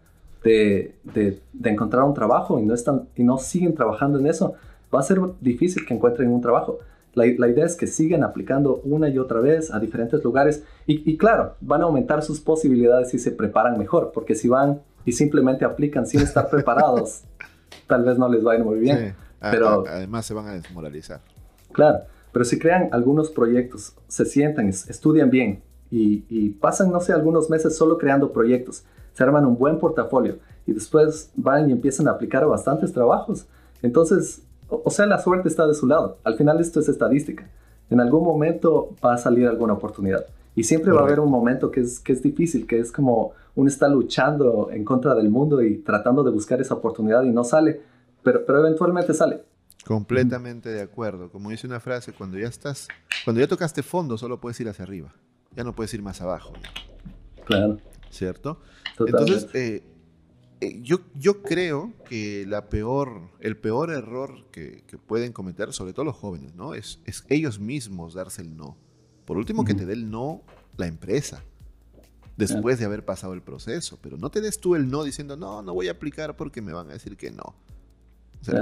[0.42, 4.54] de, de, encontrar un trabajo y no, están, y no siguen trabajando en eso,
[4.94, 6.78] va a ser difícil que encuentren un trabajo.
[7.14, 11.56] La, idea es que sigan aplicando una y otra vez a diferentes lugares y, claro,
[11.60, 16.06] van a aumentar sus posibilidades si se preparan mejor, porque si van y simplemente aplican
[16.06, 17.24] sin estar preparados,
[17.86, 19.14] tal vez no les va a ir muy bien.
[19.40, 21.20] pero, además se van a desmoralizar.
[21.72, 22.00] Claro,
[22.32, 27.76] pero si crean algunos proyectos, se sientan, estudian bien y, pasan, no sé, algunos meses
[27.76, 32.42] solo creando proyectos, se arman un buen portafolio y después van y empiezan a aplicar
[32.42, 33.46] a bastantes trabajos.
[33.82, 36.18] Entonces, o, sea, la suerte está de su lado.
[36.24, 37.48] Al final esto es estadística.
[37.90, 40.26] En algún momento va a salir alguna oportunidad.
[40.54, 43.32] Y siempre va a haber un momento que es, que es difícil, que es como
[43.58, 47.42] uno está luchando en contra del mundo y tratando de buscar esa oportunidad y no
[47.42, 47.80] sale
[48.22, 49.42] pero, pero eventualmente sale.
[49.84, 51.30] Completamente de acuerdo.
[51.30, 52.88] Como dice una frase, cuando ya estás,
[53.24, 55.14] cuando ya tocaste fondo, solo puedes ir hacia arriba.
[55.56, 56.52] Ya no puedes ir más abajo.
[57.46, 57.78] Claro.
[58.10, 58.60] ¿Cierto?
[58.98, 59.82] Entonces, eh,
[60.60, 66.04] eh, yo, yo creo que la peor, el peor error que, pueden cometer, sobre todo
[66.04, 66.74] los jóvenes, ¿no?
[66.74, 68.76] Es, es ellos mismos darse el no.
[69.24, 70.42] Por último, que te dé el no
[70.76, 71.42] la empresa
[72.38, 73.98] después de haber pasado el proceso.
[74.00, 76.72] Pero no te des tú el no diciendo, no, no voy a aplicar porque me
[76.72, 77.54] van a decir que no.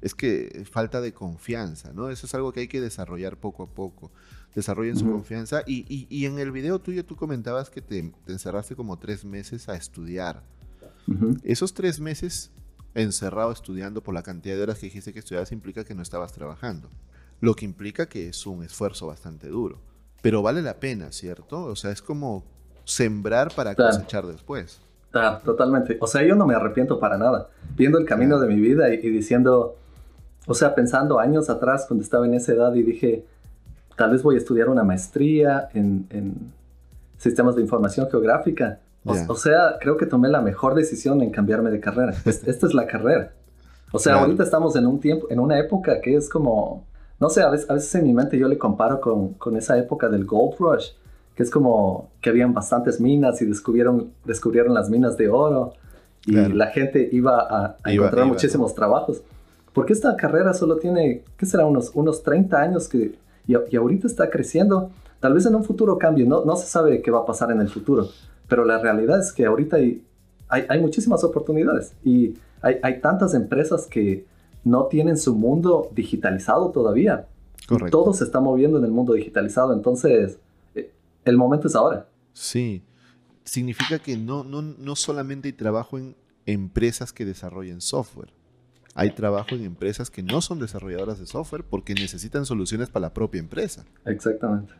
[0.00, 2.08] Es que falta de confianza, ¿no?
[2.08, 4.10] Eso es algo que hay que desarrollar poco a poco.
[4.54, 5.62] Desarrollen su confianza.
[5.66, 10.42] Y, en el video tuyo tú comentabas que te, encerraste como tres meses a estudiar.
[11.42, 12.50] Esos tres meses
[12.94, 16.32] encerrado estudiando por la cantidad de horas que dijiste que estudiabas implica que no estabas
[16.32, 16.88] trabajando.
[17.42, 19.82] Lo que implica que es un esfuerzo bastante duro.
[20.22, 21.64] Pero vale la pena, ¿cierto?
[21.64, 22.46] O sea, es como
[22.90, 24.80] sembrar para cosechar después.
[25.12, 25.96] Ah, totalmente.
[26.00, 27.48] O sea, yo no me arrepiento para nada.
[27.76, 29.76] Viendo el camino de mi vida y, diciendo,
[30.46, 33.24] o sea, pensando años atrás cuando estaba en esa edad y dije,
[33.96, 36.52] tal vez voy a estudiar una maestría en,
[37.18, 38.80] sistemas de información geográfica.
[39.04, 42.14] O, sea, creo que tomé la mejor decisión en cambiarme de carrera.
[42.24, 43.32] Esta es la carrera.
[43.92, 46.84] O sea, ahorita estamos en un tiempo, en una época que es como,
[47.18, 49.76] no sé, a veces, a veces en mi mente yo le comparo con, con esa
[49.78, 50.90] época del Gold Rush
[51.34, 55.74] que es como que habían bastantes minas y descubrieron, descubrieron las minas de oro
[56.26, 59.22] y la gente iba a, encontrar muchísimos trabajos.
[59.72, 61.64] Porque esta carrera solo tiene, ¿qué será?
[61.64, 63.14] Unos, unos 30 años que,
[63.46, 64.90] Y, y, ahorita está creciendo.
[65.20, 67.60] Tal vez en un futuro cambie, no, no se sabe qué va a pasar en
[67.60, 68.08] el futuro,
[68.48, 70.02] pero la realidad es que ahorita hay,
[70.48, 74.24] hay, hay muchísimas oportunidades y hay, hay, tantas empresas que
[74.64, 77.26] no tienen su mundo digitalizado todavía.
[77.68, 77.98] Correcto.
[77.98, 80.38] Todo se está moviendo en el mundo digitalizado, entonces
[81.24, 82.08] el momento es ahora.
[82.32, 82.84] Sí,
[83.44, 88.32] significa que no, no, no solamente hay trabajo en empresas que desarrollen software,
[88.94, 93.14] hay trabajo en empresas que no son desarrolladoras de software porque necesitan soluciones para la
[93.14, 93.84] propia empresa.
[94.04, 94.74] Exactamente.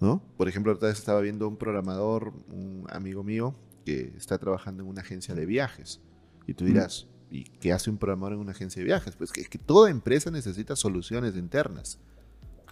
[0.00, 0.20] ¿No?
[0.36, 4.88] Por ejemplo, otra vez estaba viendo un programador, un amigo mío, que está trabajando en
[4.88, 6.00] una agencia de viajes.
[6.46, 9.14] Y tú dirás, ¿y qué hace un programador en una agencia de viajes?
[9.14, 12.00] Pues que, que toda empresa necesita soluciones internas.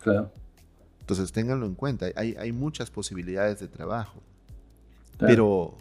[0.03, 0.33] Claro.
[1.09, 2.07] Entonces, ténganlo en cuenta.
[2.16, 4.23] Hay, hay muchas posibilidades de trabajo.
[5.16, 5.27] Claro.
[5.27, 5.79] Pero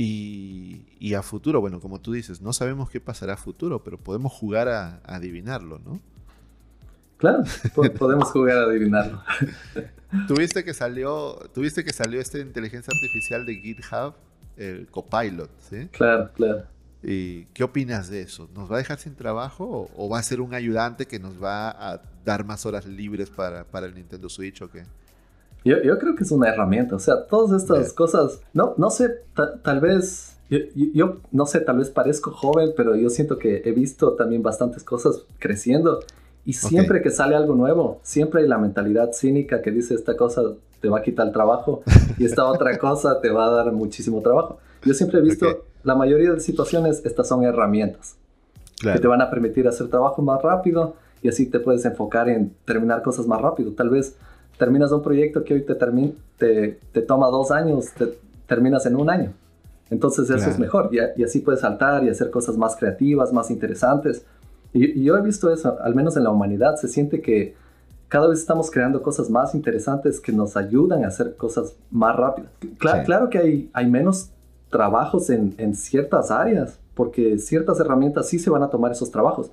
[0.00, 4.32] y, a futuro, bueno, como tú dices, no sabemos qué pasará a futuro, pero podemos
[4.32, 6.00] jugar a, adivinarlo, ¿no?
[7.16, 7.42] Claro,
[7.98, 9.20] podemos jugar a adivinarlo.
[10.28, 14.14] ¿Tuviste que salió, tuviste que salió esta inteligencia artificial de GitHub,
[14.56, 15.88] el Copilot, ¿sí?
[15.88, 16.64] Claro, claro.
[17.02, 18.48] ¿Y qué opinas de eso?
[18.54, 21.70] ¿Nos va a dejar sin trabajo o, va a ser un ayudante que nos va
[21.70, 24.84] a dar más horas libres para, para el Nintendo Switch o qué?
[25.64, 29.22] Yo, yo, creo que es una herramienta, o sea, todas estas cosas, no, no sé,
[29.62, 33.72] tal vez, yo, yo, no sé, tal vez parezco joven, pero yo siento que he
[33.72, 36.00] visto también bastantes cosas creciendo
[36.44, 37.02] y siempre okay.
[37.02, 40.42] que sale algo nuevo, siempre hay la mentalidad cínica que dice esta cosa
[40.80, 41.82] te va a quitar el trabajo
[42.18, 44.58] y esta otra cosa te va a dar muchísimo trabajo.
[44.84, 45.60] Yo siempre he visto, okay.
[45.84, 48.16] La mayoría de situaciones, estas son herramientas
[48.80, 48.96] claro.
[48.96, 52.54] que te van a permitir hacer trabajo más rápido y así te puedes enfocar en
[52.64, 53.72] terminar cosas más rápido.
[53.72, 54.16] Tal vez
[54.58, 55.74] terminas un proyecto que hoy te,
[56.36, 59.32] te, te toma dos años, te terminas en un año.
[59.90, 60.52] Entonces eso claro.
[60.52, 64.24] es mejor y, y, así puedes saltar y hacer cosas más creativas, más interesantes.
[64.72, 67.54] Y, y, yo he visto eso, al menos en la humanidad, se siente que
[68.08, 72.50] cada vez estamos creando cosas más interesantes que nos ayudan a hacer cosas más rápidas.
[72.78, 73.06] Cla sí.
[73.06, 74.30] Claro que hay, hay menos
[74.70, 79.50] trabajos en, en ciertas áreas, porque ciertas herramientas sí se van a tomar esos trabajos,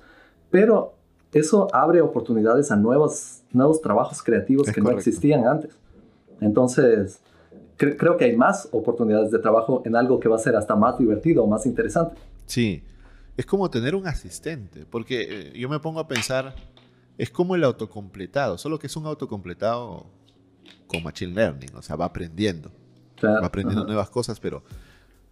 [0.50, 0.94] pero
[1.32, 4.94] eso abre oportunidades a nuevos, nuevos trabajos creativos es que correcto.
[4.94, 5.76] no existían antes.
[6.40, 7.20] Entonces,
[7.76, 10.76] cre creo que hay más oportunidades de trabajo en algo que va a ser hasta
[10.76, 12.16] más divertido o más interesante.
[12.46, 12.82] Sí,
[13.36, 16.54] es como tener un asistente, porque eh, yo me pongo a pensar,
[17.18, 20.06] es como el autocompletado, solo que es un autocompletado
[20.86, 22.70] con Machine Learning, o sea, va aprendiendo,
[23.16, 23.40] claro.
[23.42, 24.62] va aprendiendo nuevas cosas, pero,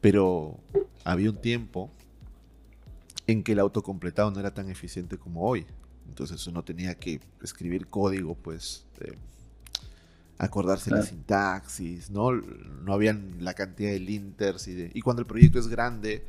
[0.04, 0.60] pero
[1.02, 1.90] había un tiempo
[3.26, 5.64] en que el autocompletado no era tan eficiente como hoy.
[6.06, 9.14] Entonces uno tenía que escribir código, pues, eh,
[10.36, 11.04] acordarse claro.
[11.04, 12.32] la sintaxis, ¿no?
[12.32, 16.22] No habían la cantidad de linters y, de, y cuando el proyecto es grande,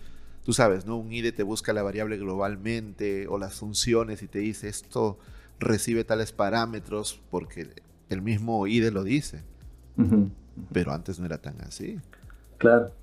[0.45, 0.95] tú sabes, ¿no?
[0.95, 5.19] Un IDE te busca la variable globalmente o las funciones y te dice esto
[5.59, 7.67] recibe tales parámetros porque
[8.07, 9.43] el mismo IDE lo dice.
[9.97, 10.29] Uh -huh.
[10.71, 11.99] Pero antes no era tan así.
[12.57, 12.93] Claro.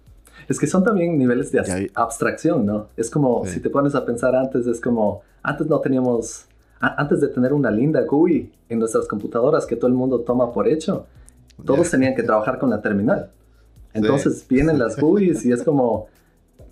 [0.49, 2.89] Es que son también niveles de abstracción, ¿no?
[2.97, 3.55] Es como, sí.
[3.55, 6.47] si te pones a pensar antes, es como, antes no teníamos
[6.83, 10.67] antes de tener una linda GUI en nuestras computadoras que todo el mundo toma por
[10.67, 11.07] hecho,
[11.65, 13.31] todos tenían que trabajar con la terminal.
[13.95, 14.47] Entonces sí.
[14.49, 16.09] vienen las GUIs y es como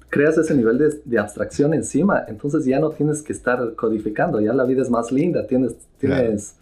[0.09, 4.53] creas ese nivel de, de, abstracción encima, entonces ya no tienes que estar codificando, ya
[4.53, 6.57] la vida es más linda, tienes, tienes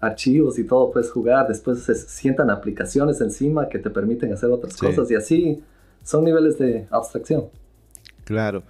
[0.00, 0.12] claro.
[0.12, 4.72] archivos y todo, puedes jugar, después se sientan aplicaciones encima que te permiten hacer otras
[4.72, 4.84] sí.
[4.84, 5.62] cosas y así
[6.08, 7.50] son niveles de abstracción.
[8.24, 8.62] Claro.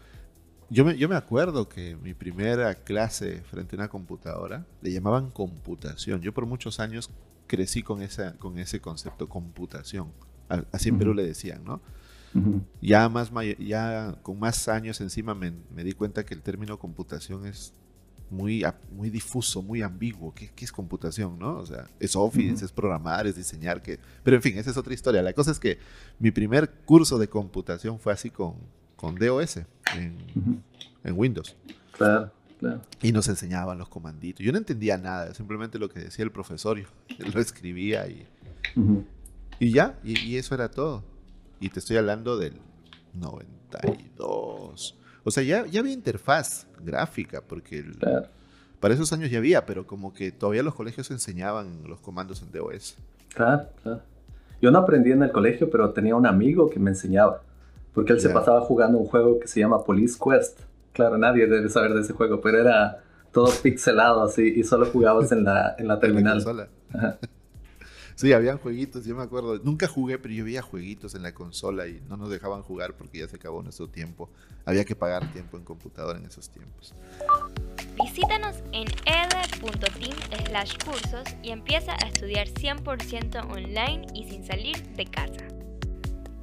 [0.70, 5.31] Yo me, yo me acuerdo que mi primera clase frente a una computadora le llamaban
[5.31, 6.20] computación.
[6.20, 7.11] Yo por muchos años
[7.46, 10.12] crecí con, esa, con ese concepto, computación.
[10.72, 10.98] Así en uh -huh.
[10.98, 11.81] Perú le decían, ¿no?
[12.35, 12.61] Uh -huh.
[12.83, 17.46] ya, más, ya con más años encima me, me, di cuenta que el término computación
[17.46, 17.72] es
[18.31, 20.35] muy, muy difuso, muy ambiguo.
[20.35, 21.59] ¿Qué, ¿Qué, es computación, no?
[21.59, 22.64] O sea, es Office, uh -huh.
[22.64, 23.83] es programar, es diseñar.
[23.83, 23.99] Que...
[24.23, 25.23] Pero en fin, esa es otra historia.
[25.23, 25.79] La cosa es que
[26.19, 28.55] mi primer curso de computación fue así con,
[28.97, 29.67] con DOS en,
[30.35, 30.62] uh -huh.
[31.05, 31.57] en Windows.
[31.93, 32.83] Claro, claro.
[33.03, 34.45] Y nos enseñaban los comanditos.
[34.45, 36.87] Yo no entendía nada, simplemente lo que decía el profesor, yo
[37.35, 38.27] lo escribía y,
[38.77, 39.05] uh -huh.
[39.59, 41.05] y ya, y, y, eso era todo.
[41.61, 42.61] Y te estoy hablando del
[43.14, 44.99] 92.
[45.29, 48.29] O sea, ya, ya había interfaz gráfica, porque el, claro.
[48.81, 52.51] para esos años ya había, pero como que todavía los colegios enseñaban los comandos en
[52.51, 52.97] DOS.
[53.35, 54.01] Claro, claro.
[54.62, 57.43] Yo no aprendí en el colegio, pero tenía un amigo que me enseñaba.
[57.93, 58.29] Porque él yeah.
[58.29, 60.61] se pasaba jugando un juego que se llama Police Quest.
[60.95, 65.31] Claro, nadie debe saber de ese juego, pero era todo pixelado así y solo jugabas
[65.31, 66.43] en la, en la terminal.
[66.91, 67.19] En la
[68.19, 69.59] sí, habían jueguitos, yo me acuerdo.
[69.59, 73.19] Nunca jugué, pero yo veía jueguitos en la consola y no nos dejaban jugar porque
[73.19, 74.29] ya se acabó nuestro tiempo.
[74.65, 76.95] Había que pagar tiempo en computadora en esos tiempos.
[78.03, 80.17] Visítanos en ed.team
[80.85, 85.47] cursos y empieza a estudiar 100% online y sin salir de casa.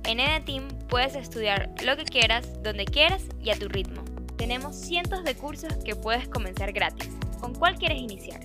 [0.06, 4.04] En EDTeam puedes estudiar lo que quieras, donde quieras y a tu ritmo.
[4.38, 7.10] Tenemos cientos de cursos que puedes comenzar gratis.
[7.40, 8.42] ¿Con cuál quieres iniciar?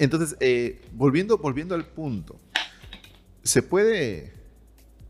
[0.00, 2.36] Entonces, eh, volviendo, volviendo al punto,
[3.42, 4.32] ¿se puede,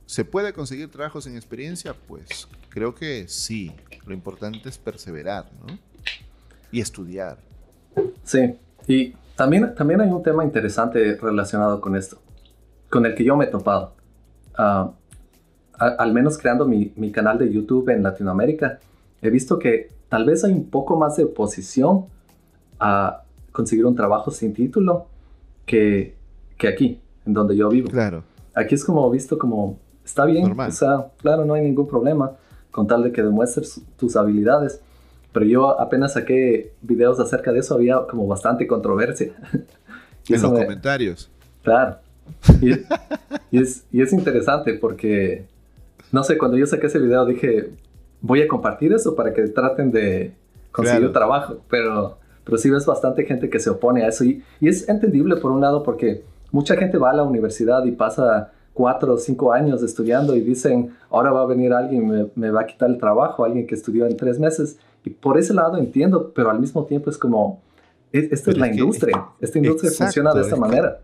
[0.04, 1.94] ¿se puede conseguir trabajo sin experiencia?
[2.08, 3.70] Pues creo que sí.
[4.04, 5.78] Lo importante es perseverar, ¿no?
[6.72, 7.38] Y estudiar.
[8.24, 8.56] Sí,
[8.88, 12.20] y también, también hay un tema interesante relacionado con esto,
[12.88, 13.94] con el que yo me he topado.
[14.56, 14.90] Ah,
[15.78, 18.80] al menos creando mi, mi, canal de YouTube en Latinoamérica,
[19.22, 22.06] he visto que tal vez hay un poco más de oposición
[22.80, 23.22] a
[23.60, 25.06] conseguir un trabajo sin título
[25.66, 26.14] que,
[26.56, 27.90] que aquí, en donde yo vivo.
[27.90, 28.24] Claro.
[28.54, 32.32] Aquí es como visto como, está bien, o sea, claro, no hay ningún problema
[32.70, 34.80] con tal de que demuestres tus habilidades.
[35.32, 39.32] Pero yo apenas saqué videos acerca de eso, había como bastante controversia.
[40.28, 41.30] en los comentarios.
[41.62, 41.96] Claro.
[42.60, 45.44] Y, es, y, es, interesante porque,
[46.12, 47.70] no sé, cuando yo saqué ese video dije,
[48.20, 50.32] voy a compartir eso para que traten de
[50.72, 51.60] conseguir trabajo.
[51.68, 54.24] Pero, pero sí ves bastante gente que se opone a eso.
[54.24, 57.92] Y, y es entendible por un lado porque mucha gente va a la universidad y
[57.92, 62.50] pasa cuatro o cinco años estudiando y dicen, ahora va a venir alguien, me, me
[62.50, 65.78] va a quitar el trabajo, alguien que estudió en tres meses y por ese lado
[65.78, 67.62] entiendo, pero al mismo tiempo es como,
[68.12, 71.00] esta es la industria, esta industria funciona de esta manera.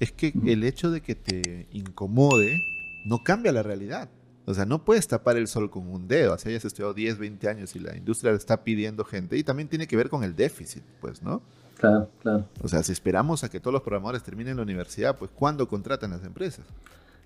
[0.00, 2.60] es que el hecho de que te incomode
[3.06, 4.08] no cambia la realidad.
[4.48, 7.48] O sea, no puedes tapar el sol con un dedo, así hayas estudiado 10, 20
[7.48, 9.36] años y la industria está pidiendo gente.
[9.36, 11.42] Y también tiene que ver con el déficit, pues, ¿no?
[11.76, 12.44] Claro, claro.
[12.62, 16.10] O sea, si esperamos a que todos los programadores terminen la universidad, pues ¿cuándo contratan
[16.10, 16.64] las empresas?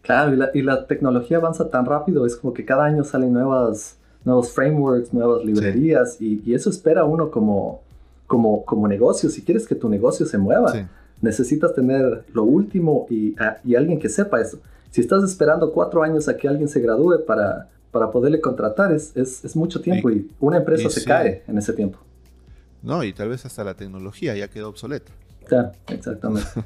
[0.03, 3.33] Claro, y la, y la tecnología avanza tan rápido, es como que cada año salen
[3.33, 7.83] nuevas nuevos frameworks, nuevas librerías y, eso espera uno como,
[8.27, 9.31] como, como negocio.
[9.31, 10.73] Si quieres que tu negocio se mueva,
[11.21, 14.59] necesitas tener lo último y, y, alguien que sepa eso.
[14.93, 19.17] Si estás esperando cuatro años a que alguien se gradúe para, para poderle contratar, es,
[19.17, 21.99] es, es mucho tiempo y, una empresa se cae en ese tiempo.
[22.83, 25.11] No, y tal vez hasta la tecnología ya quedó obsoleta.
[25.47, 26.49] Claro, exactamente.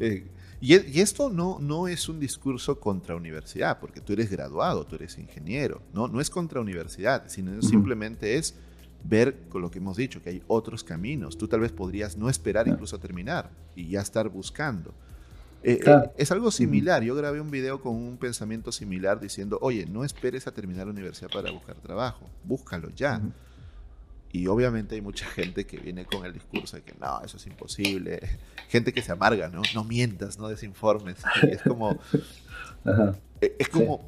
[0.00, 0.26] Eh,
[0.60, 5.16] y, esto no, no es un discurso contra universidad, porque tú eres graduado, tú eres
[5.16, 8.56] ingeniero, no, no es contra universidad, sino simplemente es
[9.04, 11.38] ver con lo que hemos dicho, que hay otros caminos.
[11.38, 14.92] Tú tal vez podrías no esperar incluso a terminar y ya estar buscando.
[15.66, 17.02] Eh, eh, es algo similar.
[17.02, 20.92] Yo grabé un video con un pensamiento similar diciendo, oye, no esperes a terminar la
[20.92, 23.20] universidad para buscar trabajo, búscalo ya.
[24.30, 27.46] Y obviamente hay mucha gente que viene con el discurso de que no, eso es
[27.46, 28.20] imposible.
[28.68, 29.62] Gente que se amarga, ¿no?
[29.74, 31.18] No mientas, no desinformes.
[31.42, 31.98] es como.
[33.40, 34.06] E, es como.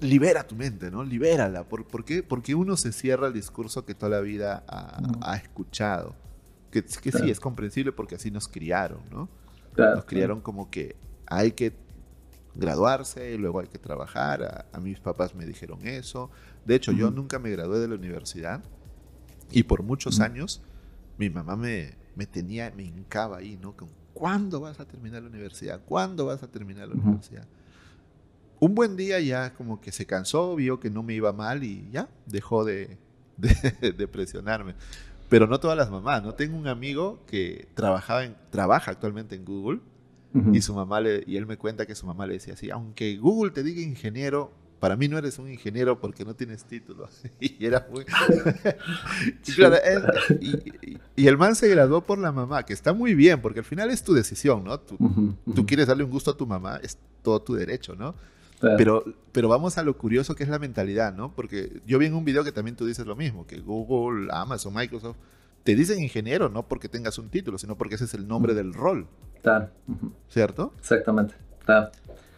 [0.00, 1.02] Libera tu mente, ¿no?
[1.02, 1.64] Libérala.
[1.64, 2.22] ¿Por, por, qué?
[2.22, 6.14] Porque uno se cierra el discurso que toda la vida ha, escuchado.
[6.70, 9.28] Que, que sí, es comprensible porque así nos criaron, ¿no?
[9.76, 11.72] Nos criaron como que hay que
[12.54, 14.42] graduarse, y luego hay que trabajar.
[14.42, 16.30] A, a, mis papás me dijeron eso.
[16.64, 18.62] De hecho, yo nunca me gradué de la universidad
[19.50, 20.62] y por muchos años
[21.18, 23.74] mi mamá me, me tenía, me hincaba ahí, ¿no?
[24.14, 25.80] ¿Cuándo vas a terminar la universidad?
[25.84, 27.46] ¿Cuándo vas a terminar la universidad?
[28.60, 31.88] Un buen día ya como que se cansó, vio que no me iba mal y
[31.90, 32.96] ya dejó de,
[33.36, 34.74] de, presionarme.
[35.32, 36.34] Pero no todas las mamás, ¿no?
[36.34, 39.80] Tengo un amigo que trabajaba en, trabaja actualmente en Google
[40.52, 43.16] y su mamá le, y él me cuenta que su mamá le decía así, aunque
[43.16, 47.08] Google te diga ingeniero, para mí no eres un ingeniero porque no tienes título.
[47.40, 48.04] y era muy...
[51.16, 53.88] y, el man se graduó por la mamá, que está muy bien, porque al final
[53.88, 54.80] es tu decisión, ¿no?
[54.80, 54.98] Tú,
[55.54, 58.14] tú quieres darle un gusto a tu mamá, es todo tu derecho, ¿no?
[58.76, 61.34] Pero, pero vamos a lo curioso que es la mentalidad, ¿no?
[61.34, 64.72] Porque yo vi en un video que también tú dices lo mismo, que Google, Amazon,
[64.74, 65.16] Microsoft,
[65.64, 68.72] te dicen ingeniero no porque tengas un título, sino porque ese es el nombre del
[68.72, 69.06] rol.
[69.42, 69.68] Claro.
[70.28, 70.72] ¿Cierto?
[70.78, 71.34] Exactamente.
[71.64, 71.90] Claro.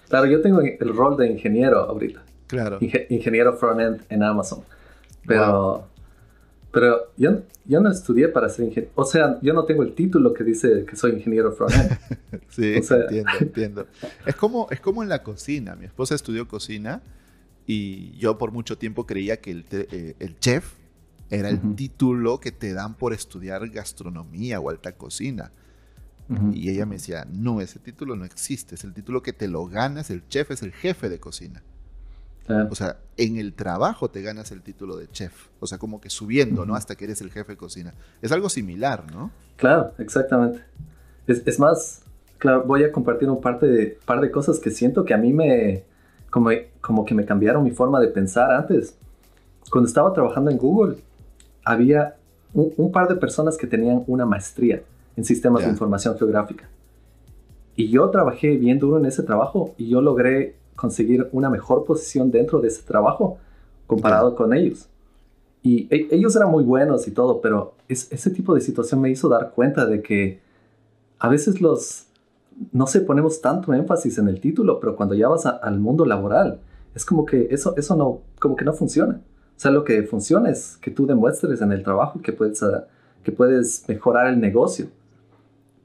[0.09, 2.23] claro, yo tengo el rol de ingeniero ahorita.
[2.47, 2.79] Claro.
[2.81, 4.63] ingeniero front-end en Amazon.
[5.27, 5.89] Pero,
[6.75, 8.93] pero yo, yo no estudié para ser ingeniero.
[8.97, 11.99] O sea, yo no tengo el título que dice que soy ingeniero front-end.
[12.51, 13.87] sí, entiendo, entiendo.
[14.27, 15.77] Es como, es como en la cocina.
[15.77, 17.01] Mi esposa estudió cocina
[17.65, 20.72] y yo por mucho tiempo creía que el, eh, el chef
[21.31, 25.53] era el título que te dan por estudiar gastronomía o alta cocina.
[26.53, 29.66] Y ella me decía, no, ese título no existe, es el título que te lo
[29.66, 31.62] ganas, el chef es el jefe de cocina.
[32.49, 35.49] O sea, en el trabajo te ganas el título de chef.
[35.61, 36.74] O sea, como que subiendo, ¿no?
[36.74, 37.95] Hasta que eres el jefe de cocina.
[38.20, 39.30] Es algo similar, ¿no?
[39.57, 40.61] Claro, exactamente.
[41.26, 42.03] Es, más,
[42.38, 45.32] claro, voy a compartir un par de, par de cosas que siento que a mí
[45.32, 45.84] me,
[46.28, 46.51] como,
[46.82, 48.95] como que me cambiaron mi forma de pensar antes.
[49.70, 50.97] Cuando estaba trabajando en Google,
[51.64, 52.16] había
[52.53, 54.82] un, par de personas que tenían una maestría
[55.16, 56.68] en sistemas de información geográfica.
[57.74, 62.31] Y yo trabajé bien duro en ese trabajo y yo logré conseguir una mejor posición
[62.31, 63.39] dentro de ese trabajo
[63.87, 64.89] comparado con ellos.
[65.62, 69.29] Y e, ellos eran muy buenos y todo, pero ese tipo de situación me hizo
[69.29, 70.41] dar cuenta de que
[71.18, 72.07] a veces los,
[72.72, 76.61] no sé, ponemos tanto énfasis en el título, pero cuando ya vas al mundo laboral,
[76.95, 79.20] es como que eso, eso no, como que no funciona.
[79.57, 82.87] O sea, lo que funciona es que tú demuestres en el trabajo que puedes, ah,
[83.22, 84.89] que puedes mejorar el negocio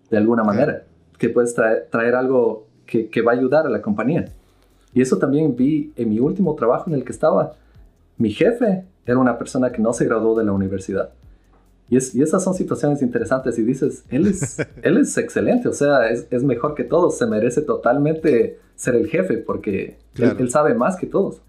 [0.09, 0.83] de alguna manera,
[1.17, 4.25] que puedes traer, algo que, que, va a ayudar a la compañía.
[4.93, 7.53] Y eso también vi en mi último trabajo en el que estaba.
[8.17, 11.11] Mi jefe era una persona que no se graduó de la universidad.
[11.89, 15.73] Y, es, y esas son situaciones interesantes y dices, él es, él es excelente, o
[15.73, 20.75] sea, es, es, mejor que todos, se merece totalmente ser el jefe porque él, sabe
[20.75, 21.41] más que todos.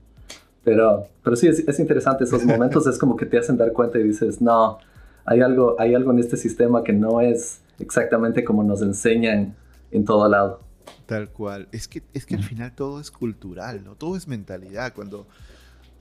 [0.65, 3.99] Pero, pero sí, es, es, interesante esos momentos, es como que te hacen dar cuenta
[3.99, 4.79] y dices, no,
[5.27, 9.55] hay algo, hay algo en este sistema que no es exactamente como nos enseñan
[9.91, 10.61] en todo lado.
[11.07, 11.69] Tal cual.
[11.73, 13.97] Es que, es que al final todo es cultural, ¿no?
[13.97, 14.95] Todo es mentalidad.
[14.95, 15.27] Cuando,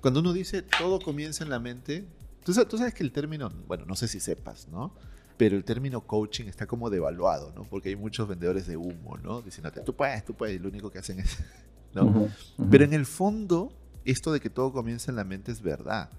[0.02, 2.06] cuando uno dice todo comienza en la mente,
[2.44, 4.94] tú sabes, tú sabes que el término, bueno, no sé si sepas, ¿no?
[5.38, 7.64] Pero el término coaching está como devaluado, ¿no?
[7.64, 9.42] Porque hay muchos vendedores de humo, ¿no?
[9.42, 11.38] Diciéndote, tú puedes, tú puedes, y lo único que hacen es,
[11.94, 12.30] ¿no?
[12.70, 13.72] Pero en el fondo,
[14.06, 16.10] esto de que todo comienza en la mente es verdad.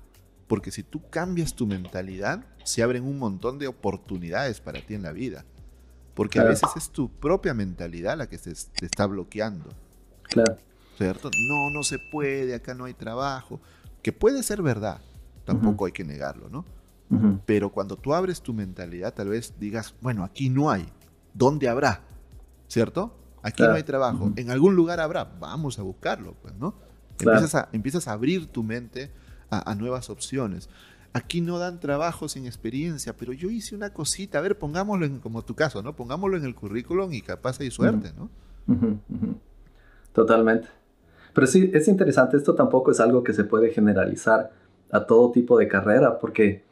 [0.47, 5.03] Porque si tú cambias tu mentalidad, se abren un montón de oportunidades para ti en
[5.03, 5.45] la vida.
[6.21, 8.53] Porque a veces es tu propia mentalidad la que te
[8.85, 9.71] está bloqueando.
[10.25, 10.55] Claro.
[10.99, 11.31] ¿Cierto?
[11.49, 13.59] No, no se puede, acá no hay trabajo.
[14.03, 15.01] Que puede ser verdad,
[15.47, 16.67] tampoco hay que negarlo, ¿no?
[17.47, 20.87] Pero cuando tú abres tu mentalidad, tal vez digas, bueno, aquí no hay.
[21.33, 22.03] ¿Dónde habrá?
[22.69, 23.17] ¿Cierto?
[23.43, 24.31] Aquí no hay trabajo.
[24.37, 25.25] En algún lugar habrá.
[25.25, 26.75] Vamos a buscarlo, pues, ¿no?
[27.19, 29.11] Empiezas, a, empiezas a abrir tu mente
[29.49, 30.69] a, a nuevas opciones
[31.13, 35.19] aquí no dan trabajo sin experiencia, pero yo hice una cosita, a ver, pongámoslo en,
[35.19, 35.95] como tu caso, ¿no?
[35.97, 38.31] Pongámoslo en el currículum y capaz hay suerte, ¿no?
[40.13, 40.69] Totalmente.
[41.35, 44.53] Pero sí, es interesante, esto tampoco es algo que se puede generalizar
[44.91, 46.65] a todo tipo de carrera, porque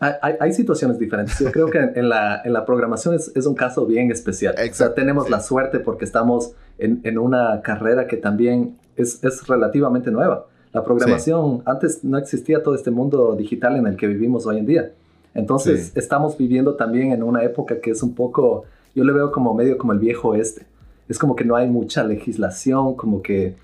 [0.00, 1.38] hay, situaciones diferentes.
[1.38, 4.54] Yo creo que en, la, en la, programación es, es, un caso bien especial.
[4.58, 9.46] O sea, tenemos la suerte porque estamos en, en, una carrera que también es, es
[9.46, 10.46] relativamente nueva.
[10.72, 14.66] La programación, antes no existía todo este mundo digital en el que vivimos hoy en
[14.66, 14.92] día.
[15.34, 18.64] Entonces estamos viviendo también en una época que es un poco,
[18.94, 20.66] yo le veo como medio como el viejo oeste.
[21.08, 23.56] Es como que no hay mucha legislación, como que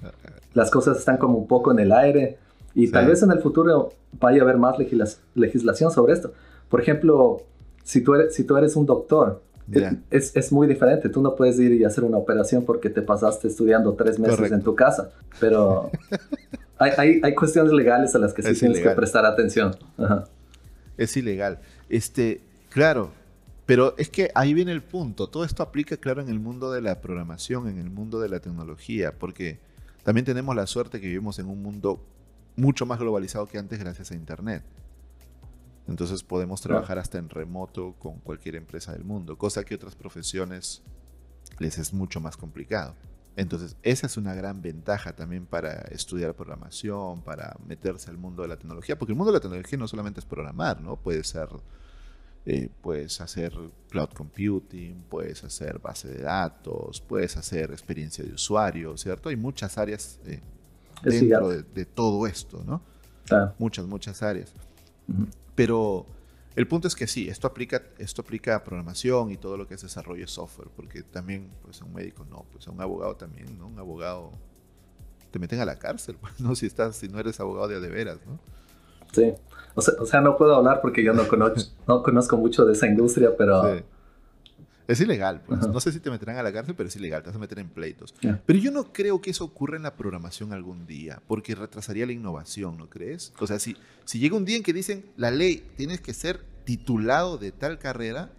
[0.55, 2.39] las cosas están como un poco en el aire
[2.75, 3.91] y tal vez en el futuro
[4.21, 4.77] vaya a haber más
[5.35, 6.33] legislación sobre esto.
[6.69, 7.43] Por ejemplo,
[7.85, 9.43] si tú eres, si tú eres un doctor,
[10.11, 11.09] es, es, muy diferente.
[11.09, 14.63] Tú no puedes ir y hacer una operación porque te pasaste estudiando tres meses en
[14.63, 15.11] tu casa.
[15.41, 15.91] Pero
[16.79, 19.77] hay, hay, cuestiones legales a las que sí tienes que prestar atención.
[20.97, 21.59] Es ilegal.
[21.89, 23.13] Este, claro,
[23.67, 25.29] pero es que ahí viene el punto.
[25.29, 28.41] Todo esto aplica, claro, en el mundo de la programación, en el mundo de la
[28.41, 29.59] tecnología, porque
[30.05, 32.01] también tenemos la suerte que vivimos en un mundo
[32.57, 34.63] mucho más globalizado que antes gracias a Internet.
[35.89, 40.83] Entonces podemos trabajar hasta en remoto con cualquier empresa del mundo, cosa que otras profesiones
[41.59, 42.95] les es mucho más complicado.
[43.37, 48.49] Entonces, esa es una gran ventaja también para estudiar programación, para meterse al mundo de
[48.49, 50.97] la tecnología, porque el mundo de la tecnología no solamente es programar, ¿no?
[50.97, 51.49] Puede ser,
[52.47, 53.53] eh, puedes hacer
[53.91, 59.29] cloud computing, puedes hacer base de datos, puedes hacer experiencia de usuario, ¿cierto?
[59.29, 60.41] Hay muchas áreas eh,
[61.03, 62.81] dentro de, todo esto, ¿no?
[63.59, 64.55] Muchas, muchas áreas.
[65.55, 66.07] Pero
[66.57, 69.75] el punto es que sí, esto aplica, esto aplica a programación y todo lo que
[69.75, 73.15] es desarrollo de software, porque también, pues a un médico no, pues a un abogado
[73.15, 73.67] también, ¿no?
[73.67, 74.33] Un abogado
[75.31, 76.55] te meten a la cárcel, pues, ¿no?
[76.55, 78.41] Si estás, si no eres abogado de, de veras, ¿no?
[79.13, 79.35] Sí.
[79.75, 82.73] O sea, o sea, no puedo hablar porque yo no conozco, no conozco mucho de
[82.73, 83.63] esa industria, pero
[84.89, 85.67] es ilegal, pues.
[85.69, 87.59] No sé si te meterán a la cárcel, pero es ilegal, te vas a meter
[87.59, 88.15] en pleitos.
[88.21, 92.13] Pero yo no creo que eso ocurra en la programación algún día, porque retrasaría la
[92.13, 93.33] innovación, ¿no crees?
[93.41, 96.41] O sea, si, si llega un día en que dicen, la ley, tienes que ser
[96.65, 98.31] titulado de tal carrera,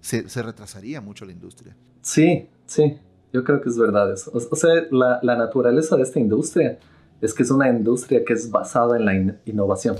[0.00, 1.76] se, retrasaría mucho la industria.
[2.02, 2.98] Sí, sí,
[3.32, 4.30] yo creo que es verdad eso.
[4.32, 6.78] O, sea, la, naturaleza de esta industria
[7.20, 9.96] es que es una industria que es basada en la innovación.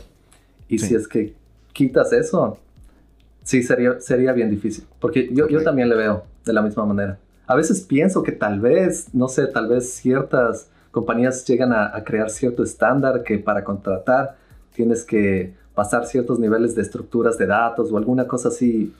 [0.68, 1.34] Y si es que
[1.72, 2.58] quitas eso,
[3.46, 7.16] sí sería, sería bien difícil, porque yo, yo también le veo de la misma manera.
[7.46, 12.28] A veces pienso que tal vez, no sé, tal vez ciertas compañías llegan a, crear
[12.28, 14.36] cierto estándar que para contratar
[14.74, 18.92] tienes que pasar ciertos niveles de estructuras de datos o alguna cosa así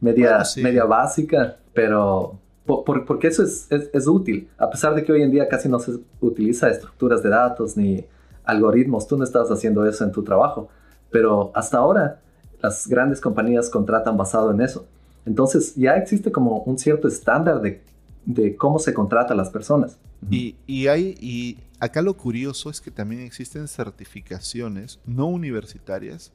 [0.00, 4.48] media, media básica, pero por, porque eso es, es, es, útil.
[4.56, 8.02] A pesar de que hoy en día casi no se utiliza estructuras de datos ni
[8.44, 10.70] algoritmos, tú no estás haciendo eso en tu trabajo,
[11.10, 12.20] pero hasta ahora
[12.62, 14.86] las grandes compañías contratan basado en eso.
[15.26, 17.82] Entonces ya existe como un cierto estándar de,
[18.24, 19.98] de cómo se contrata a las personas.
[20.30, 26.32] Y, y, hay, y acá lo curioso es que también existen certificaciones no universitarias,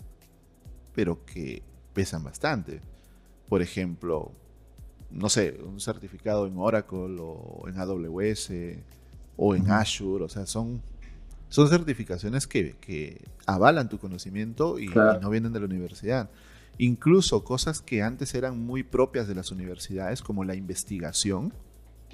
[0.94, 1.62] pero que
[1.94, 2.82] pesan bastante.
[3.48, 4.32] Por ejemplo,
[5.12, 8.52] no sé, un certificado en Oracle o en AWS
[9.38, 10.82] o en Azure, o sea, son,
[11.50, 15.20] son certificaciones que, que avalan tu conocimiento y, Claro.
[15.20, 16.30] y no vienen de la universidad.
[16.78, 21.54] Incluso cosas que antes eran muy propias de las universidades, como la investigación,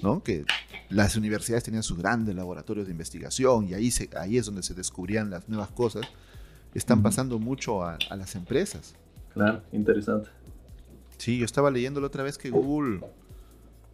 [0.04, 0.22] ¿no?
[0.24, 0.46] Que
[0.90, 4.74] las universidades tenían sus grandes laboratorios de investigación y ahí, se, ahí es donde se
[4.76, 6.06] descubrían las nuevas cosas,
[6.76, 8.96] están pasando mucho a, a las empresas.
[9.34, 10.30] Claro, interesante.
[11.18, 13.02] Sí, yo estaba leyendo la otra vez que Google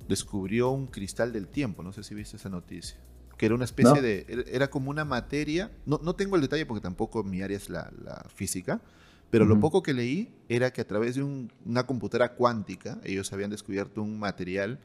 [0.08, 2.98] descubrió un cristal del tiempo, no sé si viste esa noticia,
[3.38, 4.02] que era una especie No.
[4.02, 7.70] de, era- como una materia, no, no tengo el detalle porque tampoco mi área es
[7.70, 8.82] la, la física,
[9.30, 13.32] pero lo poco que leí era que a través de un- una computadora cuántica ellos
[13.34, 14.80] habían descubierto un material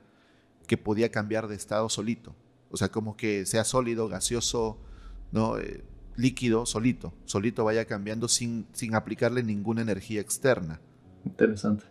[0.66, 2.34] que podía cambiar de estado solito,
[2.70, 4.78] o sea, como que sea sólido, gaseoso,
[5.32, 5.58] ¿no?
[5.58, 5.82] Eh,
[6.16, 10.80] líquido, solito, solito vaya cambiando sin, sin aplicarle ninguna energía externa.
[11.24, 11.84] Interesante.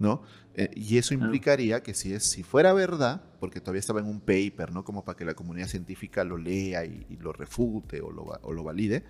[0.00, 0.22] ¿no?
[0.60, 4.18] Eh, y eso implicaría que si, es, si fuera verdad, porque todavía estaba en un
[4.18, 4.82] paper, ¿no?
[4.82, 8.52] Como para que la comunidad científica lo lea y, y lo refute o lo, o
[8.52, 9.04] lo valide,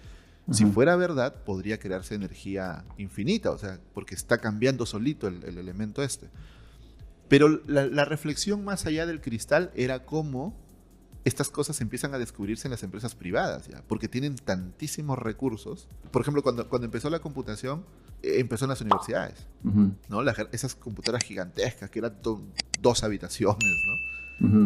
[0.51, 5.57] si fuera verdad, podría crearse energía infinita, o sea, porque está cambiando solito el, el
[5.57, 6.29] elemento este.
[7.29, 10.55] Pero la, la reflexión más allá del cristal era cómo
[11.25, 13.83] estas cosas empiezan a descubrirse en las empresas privadas, ¿ya?
[13.87, 15.89] porque tienen tantísimos recursos.
[16.11, 17.85] Por ejemplo, cuando, cuando empezó la computación,
[18.23, 19.47] eh, empezó en las universidades.
[20.09, 20.23] ¿no?
[20.23, 22.43] La- esas computadoras gigantescas que eran do-
[22.81, 24.09] dos habitaciones, ¿no?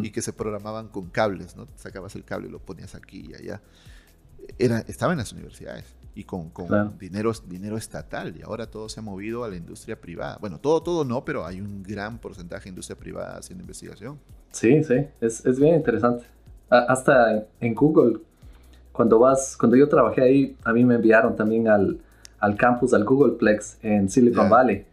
[0.05, 1.67] Y que se programaban con cables, ¿no?
[1.77, 3.63] Sacabas el cable y lo ponías aquí y allá.
[4.59, 6.93] Era, estaba en las universidades y con, con Claro.
[7.01, 10.37] dinero, dinero estatal y ahora todo se ha movido a la industria privada.
[10.41, 14.21] Bueno, todo, todo no, pero hay un gran porcentaje de industria privada haciendo investigación.
[14.53, 16.27] Sí, sí, es, es bien interesante.
[16.79, 18.19] Hasta en, Google,
[18.93, 21.99] cuando vas, cuando yo trabajé ahí, a mí me enviaron también al,
[22.39, 24.49] al campus, al Googleplex en Silicon.
[24.49, 24.85] Valley.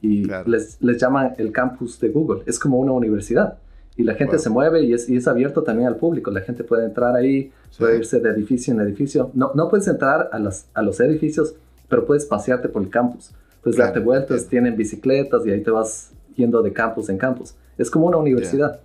[0.00, 0.48] Y Claro.
[0.48, 2.42] les, les llaman el campus de Google.
[2.46, 3.58] Es como una universidad.
[3.96, 4.42] Y la gente Wow.
[4.42, 6.30] se mueve y es, y es abierto también al público.
[6.30, 7.78] La gente puede entrar ahí, Sí.
[7.80, 9.30] puede irse de edificio en edificio.
[9.34, 11.54] No, no puedes entrar a, las, a los edificios,
[11.88, 13.30] pero puedes pasearte por el campus.
[13.62, 17.54] Puedes Claro, darte vueltas, tienen bicicletas y ahí te vas yendo de campus en campus.
[17.76, 18.78] Es como una universidad.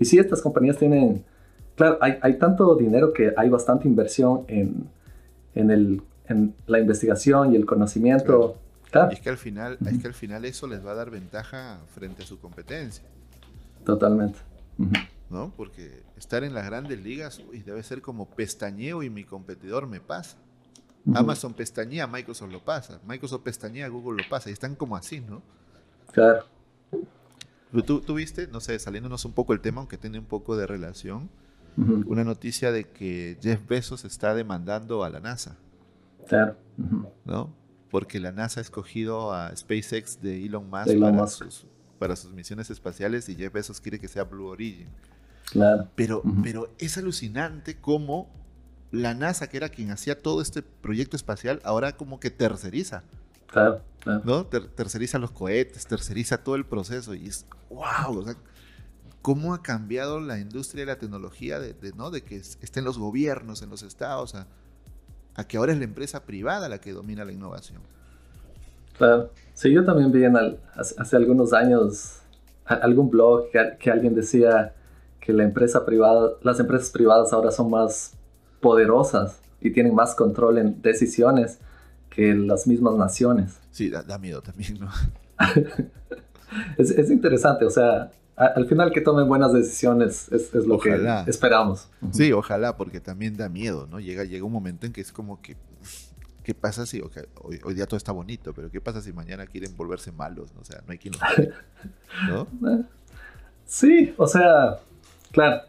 [0.00, 1.22] Y sí, estas compañías tienen,
[1.76, 4.88] claro, hay, hay tanto dinero que hay bastante inversión en,
[5.54, 8.56] en, el, en la investigación y el conocimiento.
[8.90, 11.78] Claro, es que, al final, es que al final eso les va a dar ventaja
[11.94, 13.04] frente a su competencia.
[13.84, 14.38] totalmente.
[14.78, 14.92] Ujú.
[15.30, 15.52] ¿no?
[15.56, 20.00] Porque estar en las grandes ligas uy, debe ser como pestañeo y mi competidor me
[20.00, 20.36] pasa.
[21.04, 21.18] Ujú.
[21.18, 23.00] Amazon pestañea, Microsoft lo pasa.
[23.06, 24.50] Microsoft pestañea, Google lo pasa.
[24.50, 25.42] Y están como así, ¿no?
[26.12, 26.44] Claro.
[27.84, 30.66] Tú, tú viste, no sé, saliéndonos un poco el tema, aunque tiene un poco de
[30.66, 31.28] relación,
[31.76, 35.56] Una noticia de que Jeff Bezos está demandando a la NASA,
[36.26, 36.56] Claro.
[37.24, 37.52] ¿no?
[37.90, 41.44] Porque la NASA ha escogido a SpaceX de Elon Musk, De Elon para, Musk.
[41.44, 41.66] Sus,
[41.98, 44.88] para sus misiones espaciales y Jeff Bezos quiere que sea Blue Origin.
[45.52, 45.88] Claro.
[45.94, 48.28] Pero, pero es alucinante cómo
[48.90, 53.04] la NASA, que era quien hacía todo este proyecto espacial, ahora como que terceriza,
[53.46, 53.82] Claro.
[54.00, 54.22] claro.
[54.24, 54.46] ¿no?
[54.46, 58.34] Ter- terceriza los cohetes, terceriza todo el proceso y es, wow, o sea,
[59.26, 62.12] cómo ha cambiado la industria de la tecnología, de, de, ¿no?
[62.12, 64.46] de que es- estén los gobiernos, en los estados, a,
[65.34, 67.80] a que ahora es la empresa privada la que domina la innovación.
[68.96, 69.32] Claro.
[69.52, 72.20] Sí, yo también vi en al- hace, hace algunos años
[72.66, 74.76] a- algún blog que, que alguien decía
[75.18, 78.12] que la empresa privada, las empresas privadas ahora son más
[78.60, 81.58] poderosas y tienen más control en decisiones
[82.10, 83.58] que las mismas naciones.
[83.72, 84.88] Sí, da, da miedo también, ¿no?
[86.78, 91.24] Es, es interesante, o sea, al final que tomen buenas decisiones es, es lo Ojalá.
[91.24, 91.88] que esperamos.
[92.12, 93.98] Sí, ojalá, porque también da miedo, ¿no?
[94.00, 95.56] Llega, llega un momento en que es como que,
[96.44, 99.74] ¿qué pasa si, hoy, hoy día todo está bonito, pero qué pasa si mañana quieren
[99.76, 100.52] volverse malos?
[100.60, 101.52] O sea, no hay quien los frene,
[102.28, 102.46] ¿no?
[103.64, 104.78] Sí, o sea,
[105.32, 105.62] claro,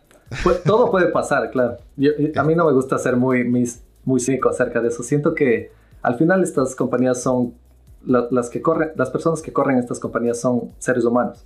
[0.65, 1.77] todo puede pasar, claro.
[1.95, 5.03] Yo- a mí no me gusta ser muy, mis- muy cínico acerca de eso.
[5.03, 7.53] Siento que al final estas compañías son,
[8.05, 11.43] la- las que corren, las personas que corren estas compañías son seres humanos.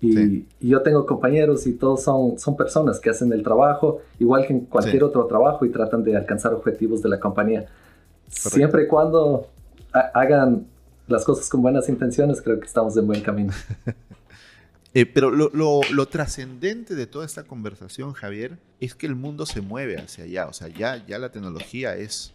[0.00, 0.46] Y, Sí.
[0.60, 4.52] y yo tengo compañeros y todos son, son personas que hacen el trabajo igual que
[4.52, 5.02] en cualquier Sí.
[5.02, 7.66] otro trabajo y tratan de alcanzar objetivos de la compañía.
[8.28, 9.48] Siempre y cuando
[9.92, 10.66] ha- hagan
[11.08, 13.52] las cosas con buenas intenciones, creo que estamos en buen camino.
[14.94, 19.44] Eh, pero lo, lo- lo trascendente de toda esta conversación, Javier, es que el mundo
[19.44, 20.46] se mueve hacia allá.
[20.46, 22.32] O sea, ya, ya la tecnología es,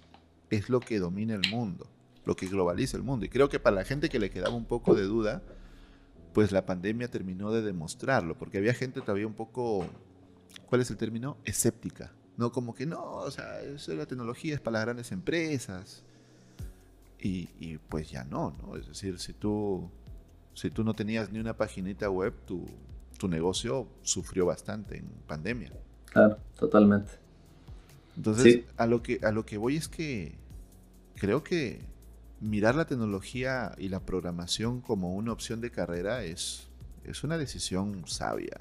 [0.51, 1.87] es lo que domina el mundo.
[2.23, 3.25] lo que globaliza el mundo.
[3.25, 5.41] Y creo que para la gente que le quedaba un poco de duda,
[6.33, 9.85] pues la pandemia terminó de demostrarlo, porque había gente todavía un poco,
[10.67, 11.37] ¿cuál es el término?
[11.43, 12.13] Escéptica.
[12.37, 16.03] No como que no, o sea, eso de la tecnología es para las grandes empresas.
[17.19, 18.75] Y, y pues ya no, ¿no?
[18.77, 19.89] Es decir, si tú,
[20.55, 22.65] si tú no tenías ni una paginita web, tu,
[23.19, 25.71] tu negocio sufrió bastante en pandemia.
[26.05, 27.11] Claro, totalmente.
[28.17, 30.33] Entonces, a, lo que, a lo que voy es que
[31.15, 31.81] creo que
[32.41, 36.67] mirar la tecnología y la programación como una opción de carrera es,
[37.05, 38.57] es una decisión sabia.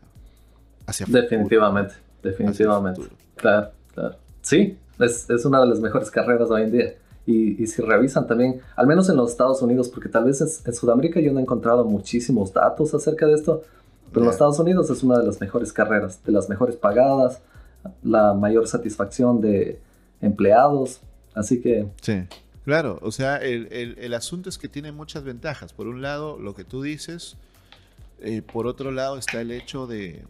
[0.87, 3.03] Hacia definitivamente, definitivamente.
[3.37, 4.17] Claro, claro.
[4.43, 6.95] Sí, es, es, una de las mejores carreras hoy en día.
[7.27, 10.75] Y, y, si revisan también, al menos en los Estados Unidos, porque tal vez en,
[10.75, 13.63] Sudamérica yo no he encontrado muchísimos datos acerca de esto,
[14.11, 17.41] pero en los Estados Unidos es una de las mejores carreras, de las mejores pagadas,
[18.03, 19.81] la mayor satisfacción de
[20.21, 21.01] empleados.
[21.35, 21.87] Así que...
[22.01, 22.25] Sí.
[22.65, 25.73] Claro, o sea, el, asunto es que tiene muchas ventajas.
[25.73, 27.37] Por un lado, lo que tú dices,
[28.21, 30.25] eh, por otro lado está el hecho de,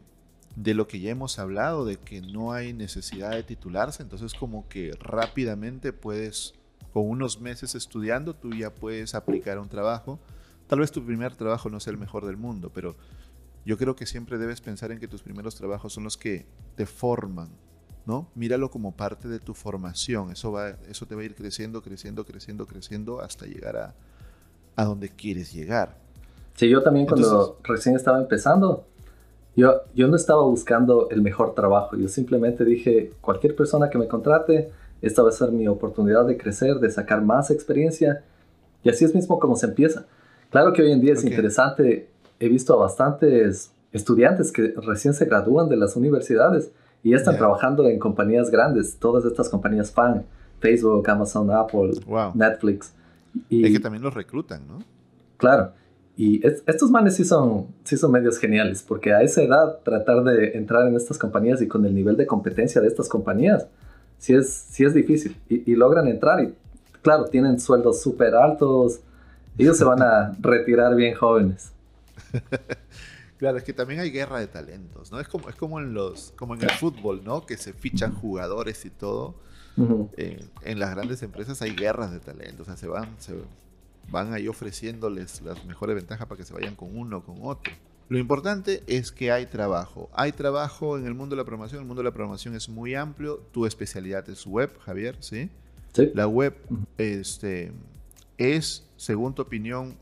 [0.54, 4.68] de lo que ya hemos hablado, de que no hay necesidad de titularse, entonces como
[4.68, 6.54] que rápidamente puedes,
[6.92, 10.20] con unos meses estudiando, tú ya puedes aplicar un trabajo.
[10.68, 12.94] Tal vez tu primer trabajo no sea el mejor del mundo, pero
[13.64, 16.86] yo creo que siempre debes pensar en que tus primeros trabajos son los que te
[16.86, 17.50] forman,
[18.10, 18.26] ¿no?
[18.34, 20.32] Míralo como parte de tu formación.
[20.32, 23.94] Eso, va, eso te va a ir creciendo, creciendo, creciendo, creciendo hasta llegar a,
[24.74, 25.96] a donde quieres llegar.
[26.56, 28.84] Sí, yo también cuando recién estaba empezando,
[29.54, 31.96] yo, yo no estaba buscando el mejor trabajo.
[31.96, 36.36] Yo simplemente dije, cualquier persona que me contrate, esta va a ser mi oportunidad de
[36.36, 38.24] crecer, de sacar más experiencia.
[38.82, 40.06] Y así es mismo como se empieza.
[40.50, 42.08] Claro que hoy en día es interesante.
[42.40, 46.72] He visto a bastantes estudiantes que recién se gradúan de las universidades
[47.02, 50.24] y están trabajando en compañías grandes, todas estas compañías fan,
[50.60, 51.92] Facebook, Amazon, Apple,
[52.34, 52.92] Netflix.
[53.48, 54.78] Y es que también los reclutan, ¿no?
[55.36, 55.72] Claro.
[56.16, 60.58] Y estos manes sí son, sí son medios geniales, porque a esa edad tratar de
[60.58, 63.66] entrar en estas compañías y con el nivel de competencia de estas compañías,
[64.18, 65.34] sí es, sí es difícil.
[65.48, 66.52] Y, y logran entrar y,
[67.00, 69.00] claro, tienen sueldos súper altos.
[69.56, 71.72] Ellos se van a retirar bien jóvenes.
[73.40, 75.18] Claro, es que también hay guerra de talentos, ¿no?
[75.18, 77.46] Es como, es como en los, como en el fútbol, ¿no?
[77.46, 79.34] Que se fichan jugadores y todo.
[80.18, 83.34] Eh, en las grandes empresas hay guerras de talentos, o sea, se van, se
[84.10, 87.72] van ahí ofreciéndoles las mejores ventajas para que se vayan con uno o con otro.
[88.10, 90.10] Lo importante es que hay trabajo.
[90.12, 91.80] Hay trabajo en el mundo de la programación.
[91.80, 93.38] El mundo de la programación es muy amplio.
[93.52, 95.48] Tu especialidad es web, Javier, ¿sí?
[95.94, 96.10] Sí.
[96.12, 96.54] La web
[96.98, 97.72] este,
[98.36, 99.96] es, según tu opinión,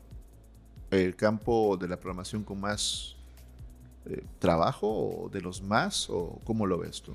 [0.91, 3.15] el campo de la programación con más
[4.05, 7.13] eh, trabajo de los más o cómo lo ves tú?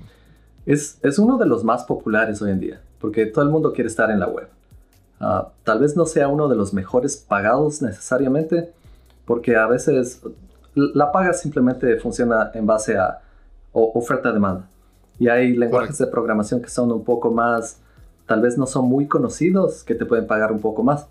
[0.65, 3.87] Es, es, uno de los más populares hoy en día, porque todo el mundo quiere
[3.87, 4.47] estar en la web.
[5.19, 8.73] Ah, tal vez no sea uno de los mejores pagados necesariamente,
[9.25, 10.21] porque a veces
[10.73, 13.21] la paga simplemente funciona en base a
[13.71, 14.67] oferta-demanda.
[15.19, 17.79] Y hay lenguajes de programación que son un poco más,
[18.25, 21.07] tal vez no son muy conocidos, que te pueden pagar un poco más.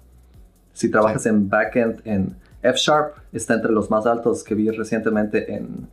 [0.72, 5.54] Si trabajas en backend, en F Sharp está entre los más altos que vi recientemente
[5.54, 5.86] en,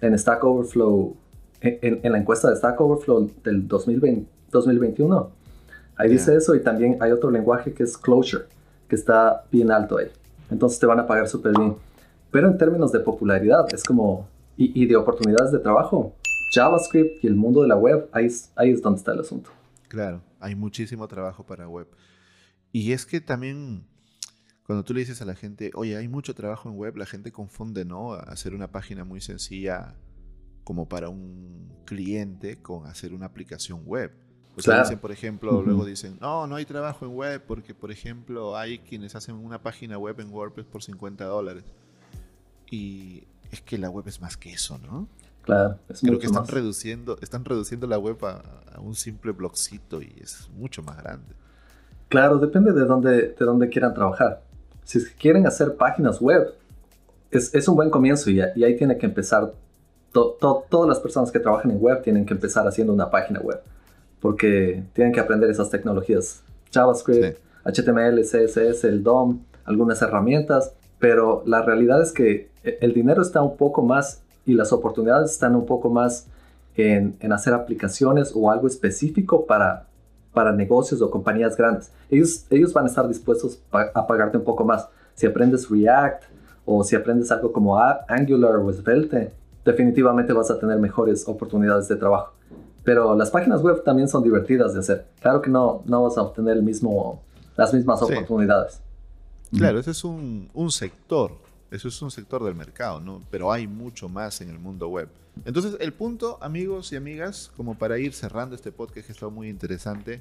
[0.00, 1.16] en Stack Overflow,
[1.60, 5.30] en, la encuesta de Stack Overflow del 2020, 2021.
[5.96, 8.46] Ahí dice eso y también hay otro lenguaje que es Closure,
[8.88, 10.08] que está bien alto ahí.
[10.50, 11.76] Entonces te van a pagar súper bien.
[12.32, 14.26] Pero en términos de popularidad, es como,
[14.56, 16.14] y, de oportunidades de trabajo,
[16.52, 18.26] JavaScript y el mundo de la web, ahí
[18.56, 19.50] ahí es donde está el asunto.
[19.86, 21.86] Claro, hay muchísimo trabajo para web.
[22.72, 23.84] Y es que también
[24.72, 27.30] cuando tú le dices a la gente, oye, hay mucho trabajo en web, la gente
[27.30, 28.14] confunde, ¿no?
[28.14, 29.96] Hacer una página muy sencilla
[30.64, 34.12] como para un cliente con hacer una aplicación web.
[34.56, 37.90] O sea, dicen, por ejemplo, luego dicen, no, no hay trabajo en web porque, por
[37.90, 41.64] ejemplo, hay quienes hacen una página web en WordPress por 50 dólares.
[42.70, 45.06] Y es que la web es más que eso, ¿no?
[45.42, 48.42] Claro, es Creo que están reduciendo, están reduciendo la web a,
[48.74, 51.34] a, un simple blogcito y es mucho más grande.
[52.08, 54.42] Claro, depende de dónde, de dónde quieran trabajar
[54.84, 56.54] si quieren hacer páginas web,
[57.30, 59.52] es, es un buen comienzo y, y, ahí tiene que empezar.
[60.12, 63.60] todas las personas que trabajan en web tienen que empezar haciendo una página web
[64.22, 66.42] porque tienen que aprender esas tecnologías.
[66.70, 73.20] JavaScript, HTML, CSS, el DOM, algunas herramientas, pero la realidad es que e, el dinero
[73.20, 76.28] está un poco más y las oportunidades están un poco más
[76.76, 79.88] en, en hacer aplicaciones o algo específico para
[80.32, 81.92] para negocios o compañías grandes.
[82.10, 84.88] Ellos, ellos van a estar dispuestos a pagarte un poco más.
[85.14, 86.24] Si aprendes React
[86.64, 89.32] o si aprendes algo como Angular o Svelte,
[89.64, 92.32] definitivamente vas a tener mejores oportunidades de trabajo.
[92.84, 95.06] Pero las páginas web también son divertidas de hacer.
[95.20, 97.22] Claro que no, no vas a obtener el mismo
[97.56, 98.80] las mismas oportunidades.
[99.56, 101.32] Claro, ese es un, un sector,
[101.72, 103.22] eso es un sector del mercado, ¿no?
[103.30, 105.08] Pero hay mucho más en el mundo web.
[105.46, 109.48] Entonces, el punto, amigos y amigas, como para ir cerrando este podcast que está muy
[109.48, 110.20] interesante,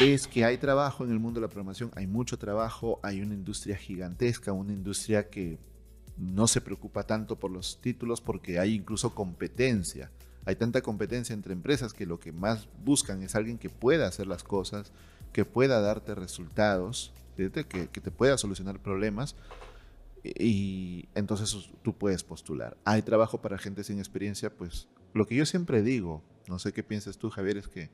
[0.00, 3.34] es que hay trabajo en el mundo de la programación, hay mucho trabajo, hay una
[3.34, 5.58] industria gigantesca, una industria que
[6.16, 10.10] no se preocupa tanto por los títulos porque hay incluso competencia.
[10.46, 14.26] Hay tanta competencia entre empresas que lo que más buscan es alguien que pueda hacer
[14.26, 14.90] las cosas,
[15.32, 19.36] que pueda darte resultados, que, que te pueda solucionar problemas
[20.38, 22.76] y entonces tú puedes postular.
[22.84, 26.82] Hay trabajo para gente sin experiencia, pues lo que yo siempre digo, no sé qué
[26.82, 27.90] piensas tú Javier, es que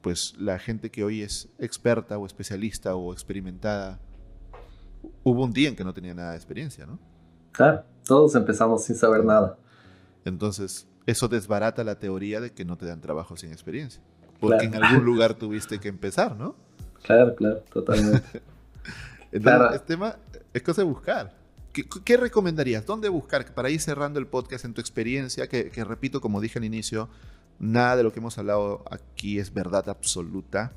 [0.00, 4.00] pues la gente que hoy es experta o especialista o experimentada,
[5.24, 6.98] hubo un día en que no tenía nada de experiencia, ¿no?
[7.52, 9.58] Claro, todos empezamos sin saber nada.
[10.24, 14.02] Entonces, eso desbarata la teoría de que no te dan trabajo sin experiencia.
[14.40, 16.54] Porque en algún lugar tuviste que empezar, ¿no?
[17.02, 18.42] Claro, claro, totalmente.
[19.32, 20.16] Entonces, este tema
[20.52, 21.36] es cosa de buscar.
[21.72, 22.86] ¿Qué, recomendarías?
[22.86, 23.54] ¿Dónde buscar?
[23.54, 27.08] Para ir cerrando el podcast en tu experiencia, que, repito, como dije al inicio,
[27.58, 30.72] nada de lo que hemos hablado aquí es verdad absoluta,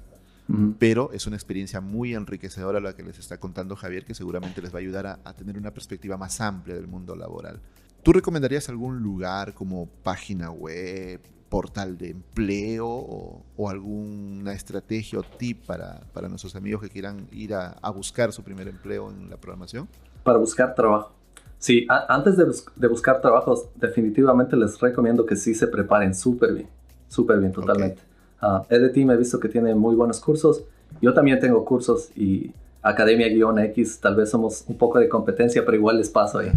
[0.80, 4.74] pero es una experiencia muy enriquecedora la que les está contando Javier, que seguramente les
[4.74, 7.62] va a ayudar a, tener una perspectiva más amplia del mundo laboral.
[8.04, 11.22] ¿Tú recomendarías algún lugar como página web,
[11.52, 17.54] portal de empleo o, alguna estrategia o tip para, para, nuestros amigos que quieran ir
[17.54, 19.88] a, buscar su primer empleo en la programación?
[20.24, 21.12] Para buscar trabajo.
[21.60, 22.46] Sí, antes de,
[22.76, 26.70] de, buscar trabajos, definitivamente les recomiendo que sí se preparen súper bien,
[27.10, 28.02] súper bien, totalmente.
[28.42, 30.64] Uh, Team he visto que tiene muy buenos cursos.
[31.02, 35.98] Yo también tengo cursos y Academia-X, tal vez somos un poco de competencia, pero igual
[35.98, 36.52] les paso ahí.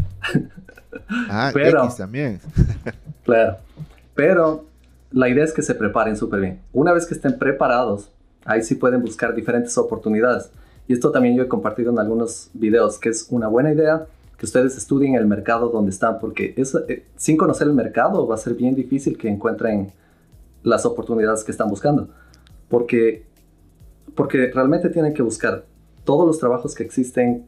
[1.29, 2.41] Ah, pero, X también.
[3.25, 3.59] claro.
[4.15, 4.74] Pero
[5.15, 6.61] la idea es que se preparen súper bien.
[6.73, 8.11] Una vez que estén preparados,
[8.45, 10.51] ahí sí pueden buscar diferentes oportunidades.
[10.89, 14.07] Y esto también yo he compartido en algunos videos, que es una buena idea
[14.37, 18.39] que ustedes estudien el mercado donde están, porque eh, sin conocer el mercado va a
[18.39, 19.93] ser bien difícil que encuentren
[20.65, 22.09] las oportunidades que están buscando.
[22.69, 23.25] Porque,
[24.17, 25.65] porque realmente tienen que buscar
[26.03, 27.47] todos los trabajos que existen,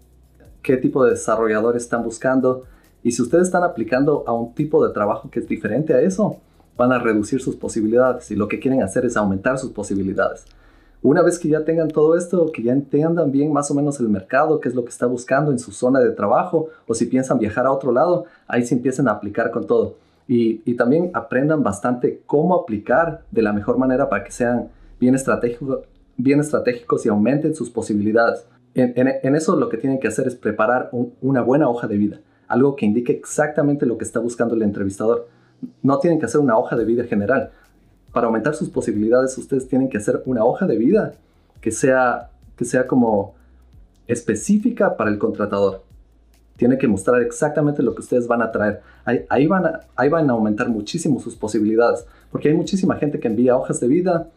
[0.62, 2.62] qué tipo de desarrolladores están buscando,
[3.02, 6.40] y si ustedes están aplicando a un tipo de trabajo que es diferente a eso,
[6.76, 10.44] van a reducir sus posibilidades y lo que quieren hacer es aumentar sus posibilidades.
[11.02, 14.08] Una vez que ya tengan todo esto, que ya entiendan bien más o menos el
[14.08, 17.38] mercado, qué es lo que está buscando en su zona de trabajo, o si piensan
[17.38, 19.96] viajar a otro lado, ahí se empiecen a aplicar con todo.
[20.26, 24.68] Y, también aprendan bastante cómo aplicar de la mejor manera para que sean
[24.98, 25.82] bien, estratégico,
[26.16, 28.44] bien estratégicos y aumenten sus posibilidades.
[28.74, 32.74] En, eso lo que tienen que hacer es preparar una buena hoja de vida, algo
[32.74, 35.28] que indique exactamente lo que está buscando el entrevistador
[35.82, 37.50] no tienen que hacer una hoja de vida general.
[38.12, 41.14] Para aumentar sus posibilidades, ustedes tienen que hacer una hoja de vida
[41.60, 43.34] que sea, que sea como
[44.06, 45.82] específica para el contratador.
[46.56, 48.80] Tiene que mostrar exactamente lo que ustedes van a traer.
[49.04, 53.28] Ahí, van, a, ahí van a aumentar muchísimo sus posibilidades, porque hay muchísima gente que
[53.28, 54.28] envía hojas de vida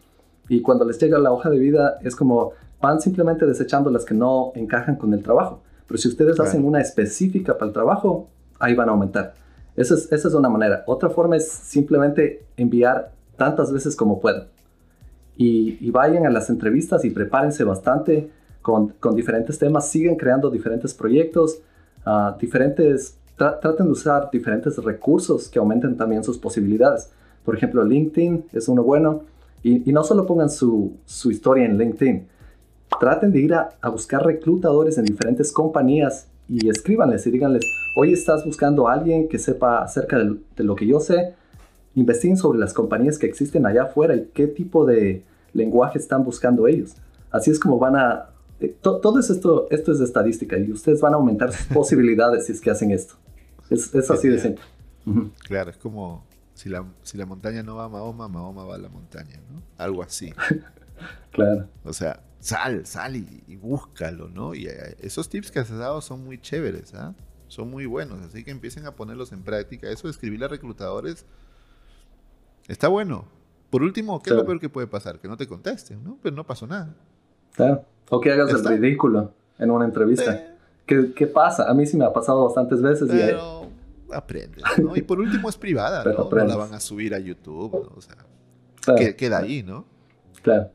[0.49, 4.13] y cuando les llega la hoja de vida es como van simplemente desechando las que
[4.13, 5.61] no encajan con el trabajo.
[5.87, 8.27] Pero si ustedes hacen una específica para el trabajo,
[8.59, 9.33] ahí van a aumentar.
[9.79, 10.83] Esa es, una manera.
[10.87, 14.49] Otra forma es simplemente enviar tantas veces como puedan.
[15.37, 18.29] Y, vayan a las entrevistas y prepárense bastante
[18.61, 19.89] con, diferentes temas.
[19.89, 21.61] Siguen creando diferentes proyectos,
[22.05, 27.09] uh, diferentes, traten de usar diferentes recursos que aumenten también sus posibilidades.
[27.45, 29.21] Por ejemplo, LinkedIn es uno bueno.
[29.63, 32.27] Y, no solo pongan su, historia en LinkedIn.
[32.99, 37.63] Traten de ir a buscar reclutadores en diferentes compañías y escríbanles y díganles,
[37.95, 41.35] hoy estás buscando a alguien que sepa acerca de, lo que yo sé,
[41.93, 45.23] investiguen sobre las compañías que existen allá afuera y qué tipo de
[45.53, 46.95] lenguaje están buscando ellos.
[47.29, 48.29] Así es como van a...
[48.59, 52.61] Eh, todo esto, esto es estadística y ustedes van a aumentar sus posibilidades si es
[52.61, 53.13] que hacen esto.
[53.69, 54.63] Es, así de simple.
[55.43, 56.25] Claro, es como
[56.55, 59.61] si la, si la montaña no va a Mahoma, Mahoma va a la montaña, ¿no?
[59.77, 60.33] Algo así.
[61.31, 61.67] claro.
[61.83, 64.53] O sea, sal, sal y, búscalo, ¿no?
[64.55, 67.13] Y eh, esos tips que has dado son muy chéveres, ¿ah?
[67.47, 69.89] Son muy buenos, así que empiecen a ponerlos en práctica.
[69.89, 71.25] Eso de escribirle a reclutadores
[72.67, 73.25] está bueno.
[73.71, 75.19] Por último, ¿qué es lo peor que puede pasar?
[75.19, 76.17] Que no te contesten, ¿no?
[76.21, 76.95] Pero no pasó nada.
[77.53, 77.85] Claro.
[78.09, 80.55] O que hagas el ridículo en una entrevista.
[80.85, 81.69] ¿Qué, pasa?
[81.69, 83.09] A mí sí me ha pasado bastantes veces.
[83.11, 83.69] Pero
[84.09, 84.95] y aprendes, ¿no?
[84.95, 86.29] Y por último es privada, ¿no?
[86.29, 87.95] No la van a subir a YouTube, ¿no?
[87.95, 89.85] O sea, queda ahí, ¿no?
[90.41, 90.71] Claro.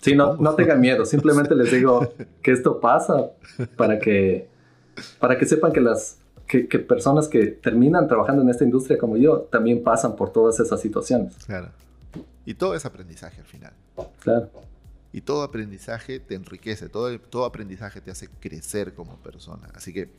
[0.00, 3.30] Sí, no, no tengan miedo, simplemente les digo que esto pasa
[3.76, 4.48] para que,
[5.18, 9.42] para que sepan que las que, personas que terminan trabajando en esta industria como yo
[9.52, 11.34] también pasan por todas esas situaciones.
[11.46, 11.70] Claro.
[12.44, 13.72] Y todo es aprendizaje al final.
[14.20, 14.50] Claro.
[15.12, 19.68] Y todo aprendizaje te enriquece, todo, todo aprendizaje te hace crecer como persona.
[19.74, 20.10] Así que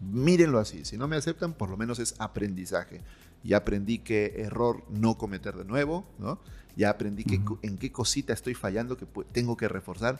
[0.00, 0.84] mírenlo así.
[0.84, 3.00] Si no me aceptan, por lo menos es aprendizaje.
[3.42, 6.38] Ya aprendí qué error no cometer de nuevo, ¿no?
[6.76, 10.18] Ya aprendí que, en qué cosita estoy fallando que tengo que reforzar.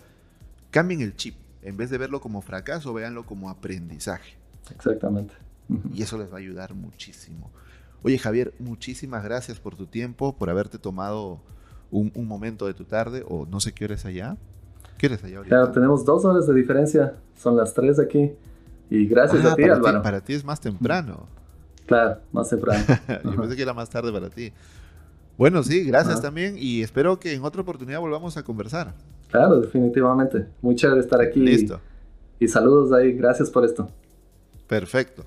[0.71, 1.35] Cambien el chip.
[1.63, 4.35] En vez de verlo como fracaso, véanlo como aprendizaje.
[4.75, 5.35] Exactamente.
[5.93, 7.51] Y eso les va a ayudar muchísimo.
[8.03, 11.41] Oye, Javier, muchísimas gracias por tu tiempo, por haberte tomado
[11.91, 14.37] un, momento de tu tarde, o no sé qué hora es allá.
[14.99, 15.57] ¿Qué hora es allá ahorita?
[15.57, 17.15] Claro, tenemos dos horas de diferencia.
[17.37, 18.33] Son las tres aquí.
[18.91, 20.03] Y gracias ah, a ti, para Álvaro.
[20.03, 21.27] Para ti es más temprano.
[21.87, 22.85] Claro, más temprano.
[23.25, 24.53] Yo pensé que era más tarde para ti.
[25.37, 28.95] Bueno, sí, gracias también y espero que en otra oportunidad volvamos a conversar.
[29.31, 30.47] Claro, definitivamente.
[30.63, 31.41] Muy chévere estar aquí.
[31.41, 31.81] Listo.
[32.39, 33.13] y saludos ahí.
[33.13, 33.89] Gracias por esto.
[34.69, 35.25] Perfecto.